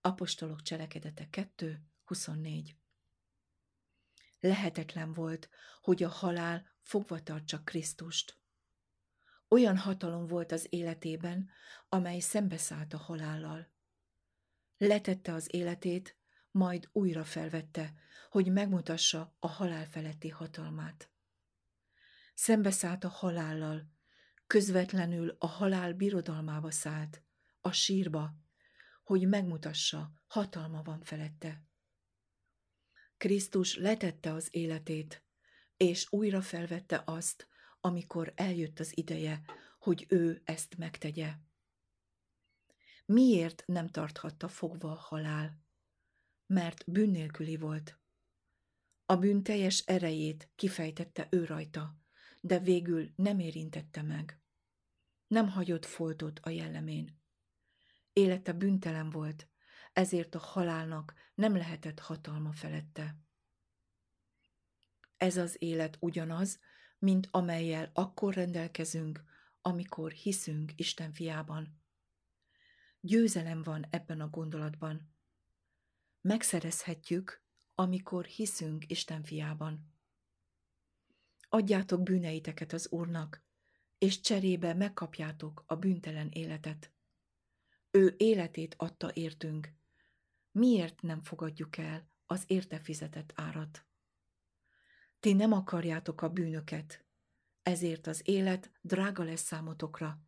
Apostolok 0.00 0.62
cselekedete 0.62 1.28
2, 1.30 1.82
24 2.04 2.76
Lehetetlen 4.40 5.12
volt, 5.12 5.48
hogy 5.80 6.02
a 6.02 6.08
halál 6.08 6.66
fogva 6.82 7.22
tartsa 7.22 7.62
Krisztust. 7.62 8.38
Olyan 9.48 9.76
hatalom 9.76 10.26
volt 10.26 10.52
az 10.52 10.66
életében, 10.68 11.50
amely 11.88 12.20
szembeszállt 12.20 12.92
a 12.92 12.98
halállal. 12.98 13.72
Letette 14.76 15.32
az 15.32 15.54
életét, 15.54 16.19
majd 16.50 16.88
újra 16.92 17.24
felvette, 17.24 17.94
hogy 18.30 18.52
megmutassa 18.52 19.36
a 19.38 19.48
halál 19.48 19.86
feletti 19.86 20.28
hatalmát. 20.28 21.10
Szembeszállt 22.34 23.04
a 23.04 23.08
halállal, 23.08 23.90
közvetlenül 24.46 25.36
a 25.38 25.46
halál 25.46 25.92
birodalmába 25.92 26.70
szállt, 26.70 27.22
a 27.60 27.72
sírba, 27.72 28.34
hogy 29.04 29.28
megmutassa, 29.28 30.12
hatalma 30.26 30.82
van 30.82 31.02
felette. 31.02 31.64
Krisztus 33.16 33.76
letette 33.76 34.32
az 34.32 34.48
életét, 34.50 35.22
és 35.76 36.06
újra 36.12 36.42
felvette 36.42 37.02
azt, 37.04 37.48
amikor 37.80 38.32
eljött 38.36 38.78
az 38.78 38.96
ideje, 38.96 39.42
hogy 39.78 40.06
ő 40.08 40.42
ezt 40.44 40.76
megtegye. 40.76 41.34
Miért 43.04 43.62
nem 43.66 43.88
tarthatta 43.88 44.48
fogva 44.48 44.90
a 44.90 44.94
halál? 44.94 45.58
Mert 46.52 46.90
bűn 46.90 47.10
nélküli 47.10 47.56
volt. 47.56 47.98
A 49.06 49.16
bűn 49.16 49.42
teljes 49.42 49.78
erejét 49.78 50.50
kifejtette 50.54 51.28
ő 51.30 51.44
rajta, 51.44 51.98
de 52.40 52.58
végül 52.58 53.10
nem 53.16 53.38
érintette 53.38 54.02
meg. 54.02 54.40
Nem 55.26 55.48
hagyott 55.48 55.84
foltot 55.84 56.38
a 56.38 56.50
jellemén. 56.50 57.20
Élete 58.12 58.52
büntelen 58.52 59.10
volt, 59.10 59.48
ezért 59.92 60.34
a 60.34 60.38
halálnak 60.38 61.14
nem 61.34 61.56
lehetett 61.56 61.98
hatalma 61.98 62.52
felette. 62.52 63.16
Ez 65.16 65.36
az 65.36 65.56
élet 65.58 65.96
ugyanaz, 66.00 66.60
mint 66.98 67.28
amelyel 67.30 67.90
akkor 67.94 68.34
rendelkezünk, 68.34 69.24
amikor 69.60 70.12
hiszünk 70.12 70.72
Isten 70.76 71.12
fiában. 71.12 71.82
Győzelem 73.00 73.62
van 73.62 73.86
ebben 73.90 74.20
a 74.20 74.28
gondolatban. 74.28 75.09
Megszerezhetjük, 76.22 77.42
amikor 77.74 78.24
hiszünk 78.24 78.90
Isten 78.90 79.22
fiában. 79.22 79.94
Adjátok 81.48 82.02
bűneiteket 82.02 82.72
az 82.72 82.90
Úrnak, 82.90 83.44
és 83.98 84.20
cserébe 84.20 84.74
megkapjátok 84.74 85.64
a 85.66 85.76
büntelen 85.76 86.28
életet. 86.28 86.92
Ő 87.90 88.14
életét 88.16 88.74
adta 88.78 89.10
értünk. 89.14 89.74
Miért 90.52 91.02
nem 91.02 91.22
fogadjuk 91.22 91.76
el 91.76 92.10
az 92.26 92.44
érte 92.46 92.78
fizetett 92.78 93.32
árat? 93.34 93.86
Ti 95.20 95.32
nem 95.32 95.52
akarjátok 95.52 96.22
a 96.22 96.28
bűnöket, 96.28 97.04
ezért 97.62 98.06
az 98.06 98.22
élet 98.24 98.70
drága 98.80 99.22
lesz 99.22 99.42
számotokra, 99.42 100.22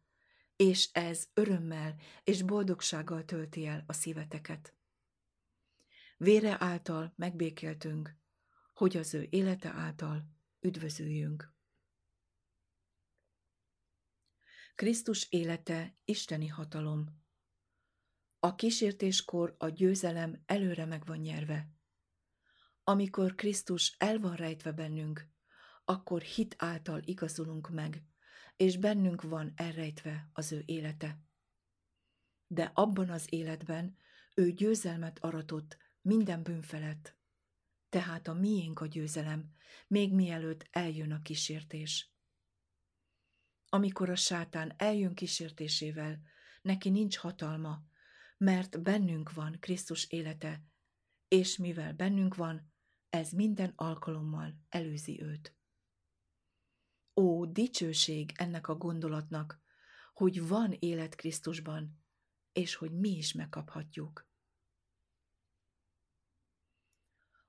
és 0.57 0.88
ez 0.92 1.28
örömmel 1.35 1.96
és 2.24 2.42
boldogsággal 2.42 3.24
tölti 3.24 3.66
el 3.66 3.85
a 3.87 3.92
szíveteket. 3.92 4.74
Vére 6.23 6.57
által 6.59 7.13
megbékéltünk, 7.17 8.17
hogy 8.75 8.97
az 8.97 9.15
ő 9.15 9.27
élete 9.31 9.69
által 9.69 10.27
üdvözüljünk. 10.61 11.55
Krisztus 14.75 15.27
élete 15.31 15.97
isteni 16.05 16.47
hatalom. 16.47 17.23
A 18.39 18.55
kísértéskor 18.55 19.55
a 19.59 19.69
győzelem 19.69 20.43
előre 20.47 20.85
meg 20.85 21.07
van 21.07 21.19
nyerve. 21.19 21.71
Amikor 22.85 23.35
Krisztus 23.35 23.95
el 23.99 24.19
van 24.19 24.37
rejtve 24.37 24.73
bennünk, 24.73 25.29
akkor 25.85 26.23
hit 26.23 26.55
által 26.59 27.01
igazulunk 27.05 27.71
meg, 27.71 28.05
és 28.57 28.77
bennünk 28.77 29.23
van 29.23 29.53
elrejtve 29.57 30.31
az 30.33 30.53
ő 30.53 30.63
élete. 30.67 31.21
De 32.47 32.71
abban 32.75 33.11
az 33.11 33.27
életben 33.33 33.97
ő 34.35 34.53
győzelmet 34.53 35.19
aratott 35.19 35.82
minden 36.03 36.43
bűn 36.43 36.62
felett. 36.62 37.17
Tehát 37.88 38.29
a 38.29 38.33
miénk 38.33 38.81
a 38.81 38.87
győzelem, 38.87 39.55
még 39.87 40.15
mielőtt 40.15 40.67
eljön 40.71 41.12
a 41.12 41.23
kísértés. 41.23 42.12
Amikor 43.69 44.11
a 44.11 44.17
sátán 44.17 44.75
eljön 44.77 45.15
kísértésével, 45.15 46.23
neki 46.62 46.91
nincs 46.91 47.17
hatalma, 47.17 47.85
mert 48.37 48.83
bennünk 48.83 49.33
van 49.33 49.57
Krisztus 49.61 50.11
élete, 50.11 50.65
és 51.29 51.57
mivel 51.57 51.93
bennünk 51.93 52.35
van, 52.35 52.73
ez 53.09 53.31
minden 53.31 53.73
alkalommal 53.77 54.55
előzi 54.69 55.23
őt. 55.23 55.57
Ó, 57.15 57.47
dicsőség 57.47 58.33
ennek 58.35 58.69
a 58.69 58.77
gondolatnak, 58.77 59.61
hogy 60.12 60.49
van 60.49 60.77
élet 60.79 61.15
Krisztusban, 61.15 62.05
és 62.53 62.75
hogy 62.75 62.93
mi 62.93 63.17
is 63.17 63.33
megkaphatjuk. 63.33 64.32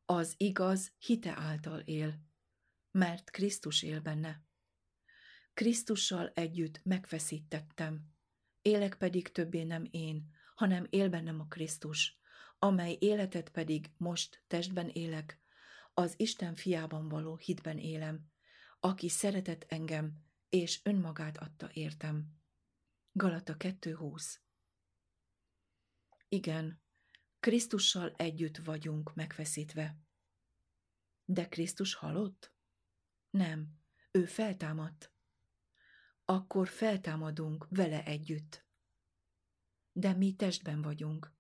Az 0.05 0.33
igaz 0.37 0.93
hite 0.97 1.37
által 1.37 1.79
él, 1.79 2.19
mert 2.91 3.29
Krisztus 3.29 3.83
él 3.83 4.01
benne. 4.01 4.43
Krisztussal 5.53 6.31
együtt 6.33 6.83
megfeszítettem, 6.83 8.13
élek 8.61 8.95
pedig 8.97 9.31
többé 9.31 9.63
nem 9.63 9.87
én, 9.91 10.29
hanem 10.55 10.87
él 10.89 11.09
bennem 11.09 11.39
a 11.39 11.47
Krisztus, 11.47 12.19
amely 12.59 12.97
életet 12.99 13.49
pedig 13.49 13.91
most 13.97 14.43
testben 14.47 14.89
élek, 14.89 15.41
az 15.93 16.13
Isten 16.17 16.55
fiában 16.55 17.09
való 17.09 17.35
hitben 17.35 17.77
élem, 17.77 18.31
aki 18.79 19.09
szeretett 19.09 19.65
engem, 19.67 20.23
és 20.49 20.79
önmagát 20.83 21.37
adta 21.37 21.69
értem. 21.73 22.41
Galata 23.11 23.55
2.20 23.57 24.35
Igen, 26.29 26.82
Krisztussal 27.43 28.13
együtt 28.15 28.57
vagyunk 28.57 29.15
megfeszítve. 29.15 29.97
De 31.25 31.47
Krisztus 31.47 31.93
halott? 31.93 32.53
Nem, 33.29 33.79
ő 34.11 34.25
feltámadt. 34.25 35.11
Akkor 36.25 36.67
feltámadunk 36.67 37.67
vele 37.69 38.05
együtt. 38.05 38.65
De 39.91 40.13
mi 40.13 40.35
testben 40.35 40.81
vagyunk. 40.81 41.33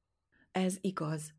Ez 0.51 0.77
igaz, 0.81 1.33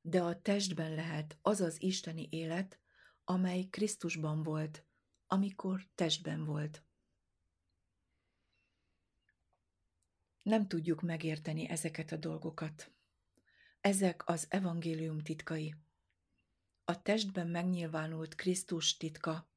de 0.00 0.22
a 0.22 0.40
testben 0.40 0.94
lehet 0.94 1.38
az 1.42 1.60
az 1.60 1.82
isteni 1.82 2.28
élet, 2.30 2.80
amely 3.24 3.64
Krisztusban 3.64 4.42
volt, 4.42 4.86
amikor 5.26 5.86
testben 5.94 6.44
volt. 6.44 6.84
Nem 10.42 10.68
tudjuk 10.68 11.00
megérteni 11.02 11.68
ezeket 11.68 12.12
a 12.12 12.16
dolgokat. 12.16 12.92
Ezek 13.82 14.28
az 14.28 14.46
evangélium 14.48 15.18
titkai. 15.18 15.74
A 16.84 17.02
testben 17.02 17.48
megnyilvánult 17.48 18.34
Krisztus 18.34 18.96
titka. 18.96 19.50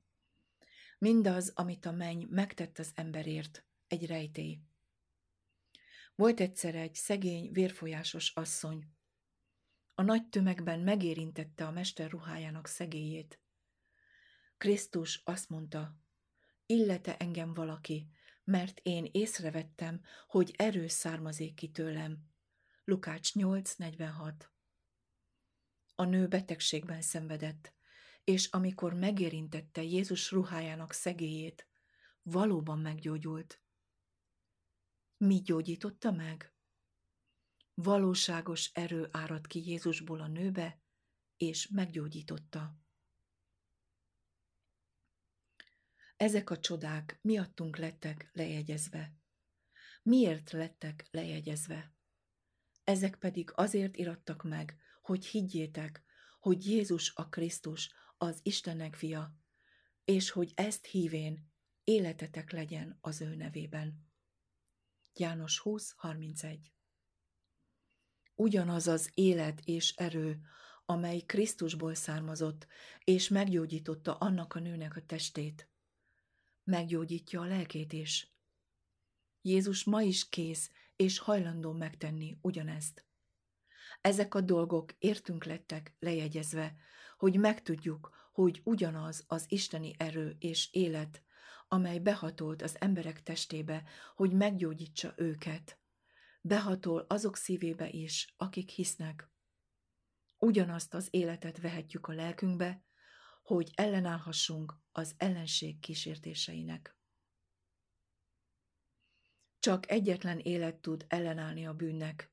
Mindaz, 0.98 1.52
amit 1.56 1.86
a 1.86 1.92
menny 1.92 2.26
megtett 2.30 2.80
az 2.80 2.92
emberért, 2.96 3.66
egy 3.88 4.06
rejtély. 4.06 4.60
Volt 6.16 6.40
egyszer 6.40 6.76
egy 6.76 6.96
szegény, 6.96 7.52
vérfolyásos 7.52 8.32
asszony. 8.36 8.90
A 9.94 10.02
nagy 10.02 10.30
tömegben 10.30 10.80
megérintette 10.80 11.66
a 11.66 11.72
mester 11.72 12.10
ruhájának 12.10 12.68
szegélyét. 12.68 13.40
Krisztus 14.58 15.22
azt 15.24 15.50
mondta, 15.50 16.00
illete 16.66 17.18
engem 17.18 17.54
valaki, 17.54 18.10
mert 18.44 18.80
én 18.84 19.10
észrevettem, 19.12 20.02
hogy 20.28 20.54
erő 20.58 20.88
származék 20.88 21.54
ki 21.54 21.72
tőlem. 21.72 22.34
Lukács 22.88 23.32
8.46 23.34 24.48
A 25.96 26.04
nő 26.04 26.28
betegségben 26.28 27.02
szenvedett, 27.02 27.74
és 28.24 28.48
amikor 28.48 28.94
megérintette 28.94 29.84
Jézus 29.84 30.32
ruhájának 30.32 30.92
szegélyét, 30.94 31.68
valóban 32.22 32.80
meggyógyult. 32.80 33.62
Mi 35.18 35.42
gyógyította 35.42 36.12
meg? 36.12 36.54
Valóságos 37.74 38.72
erő 38.74 39.08
árad 39.12 39.48
ki 39.48 39.70
Jézusból 39.70 40.22
a 40.22 40.28
nőbe, 40.28 40.82
és 41.38 41.68
meggyógyította. 41.68 42.80
Ezek 46.18 46.50
a 46.50 46.60
csodák 46.60 47.20
miattunk 47.22 47.78
lettek 47.78 48.30
lejegyezve. 48.34 49.16
Miért 50.04 50.52
lettek 50.52 51.08
lejegyezve? 51.12 51.95
Ezek 52.86 53.16
pedig 53.16 53.52
azért 53.56 53.98
irattak 53.98 54.44
meg, 54.44 54.78
hogy 55.02 55.26
higgyétek, 55.26 56.04
hogy 56.40 56.66
Jézus 56.66 57.12
a 57.16 57.30
Krisztus, 57.30 57.92
az 58.18 58.40
Istennek 58.44 58.96
fia, 58.96 59.36
és 60.04 60.30
hogy 60.30 60.52
ezt 60.56 60.86
hívén 60.86 61.52
életetek 61.84 62.52
legyen 62.52 62.98
az 63.02 63.22
ő 63.22 63.36
nevében. 63.36 64.10
János 65.14 65.62
20.31 65.64 66.60
Ugyanaz 68.36 68.88
az 68.88 69.12
élet 69.14 69.62
és 69.64 69.96
erő, 69.96 70.40
amely 70.86 71.20
Krisztusból 71.20 71.94
származott, 71.94 72.68
és 73.04 73.28
meggyógyította 73.28 74.18
annak 74.18 74.56
a 74.56 74.60
nőnek 74.60 74.96
a 74.96 75.06
testét, 75.06 75.70
meggyógyítja 76.64 77.42
a 77.42 77.46
lelkét 77.46 77.94
is. 77.94 78.34
Jézus 79.42 79.84
ma 79.84 80.02
is 80.02 80.30
kész 80.30 80.72
és 80.96 81.18
hajlandó 81.20 81.72
megtenni 81.72 82.38
ugyanezt. 82.42 83.06
Ezek 84.02 84.36
a 84.36 84.42
dolgok 84.42 84.94
értünk 84.98 85.44
lettek 85.44 85.96
lejegyezve, 86.00 86.76
hogy 87.18 87.40
megtudjuk, 87.40 88.30
hogy 88.32 88.62
ugyanaz 88.64 89.24
az 89.28 89.46
isteni 89.48 89.96
erő 89.98 90.36
és 90.40 90.74
élet, 90.74 91.24
amely 91.68 92.00
behatolt 92.00 92.62
az 92.62 92.76
emberek 92.80 93.24
testébe, 93.24 93.84
hogy 94.16 94.32
meggyógyítsa 94.32 95.14
őket. 95.18 95.80
Behatol 96.42 97.06
azok 97.10 97.38
szívébe 97.38 97.90
is, 97.90 98.34
akik 98.38 98.70
hisznek. 98.70 99.30
Ugyanazt 100.38 100.94
az 100.94 101.08
életet 101.12 101.62
vehetjük 101.62 102.08
a 102.08 102.14
lelkünkbe, 102.14 102.84
hogy 103.44 103.72
ellenállhassunk 103.76 104.74
az 104.92 105.14
ellenség 105.18 105.80
kísértéseinek. 105.80 106.95
Csak 109.66 109.92
egyetlen 109.92 110.40
élet 110.40 110.76
tud 110.76 111.06
ellenállni 111.08 111.66
a 111.66 111.74
bűnnek, 111.74 112.32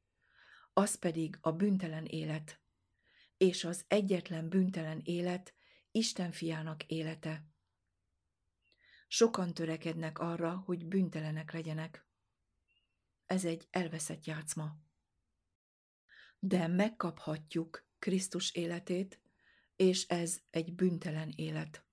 az 0.73 0.95
pedig 0.95 1.39
a 1.41 1.53
büntelen 1.53 2.05
élet, 2.05 2.61
és 3.37 3.65
az 3.65 3.85
egyetlen 3.89 4.49
büntelen 4.49 5.01
élet 5.05 5.55
Isten 5.91 6.33
fiának 6.33 6.85
élete. 6.85 7.47
Sokan 9.09 9.55
törekednek 9.55 10.19
arra, 10.19 10.57
hogy 10.57 10.87
büntelenek 10.87 11.53
legyenek. 11.53 12.07
ez 13.27 13.45
egy 13.45 13.67
elveszett 13.71 14.25
játszma. 14.25 14.77
De 16.39 16.67
megkaphatjuk 16.67 17.87
Krisztus 17.99 18.55
életét, 18.55 19.21
és 19.77 20.07
ez 20.07 20.41
egy 20.51 20.75
büntelen 20.75 21.33
élet. 21.37 21.85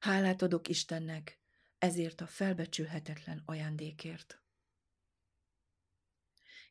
Hálát 0.00 0.42
adok 0.42 0.68
Istennek 0.68 1.39
ezért 1.80 2.20
a 2.20 2.26
felbecsülhetetlen 2.26 3.42
ajándékért. 3.44 4.42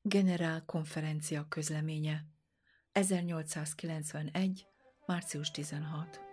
Generál 0.01 0.65
konferencia 0.65 1.47
közleménye 1.47 2.25
1891. 2.91 4.67
március 5.05 5.51
16 5.51 6.28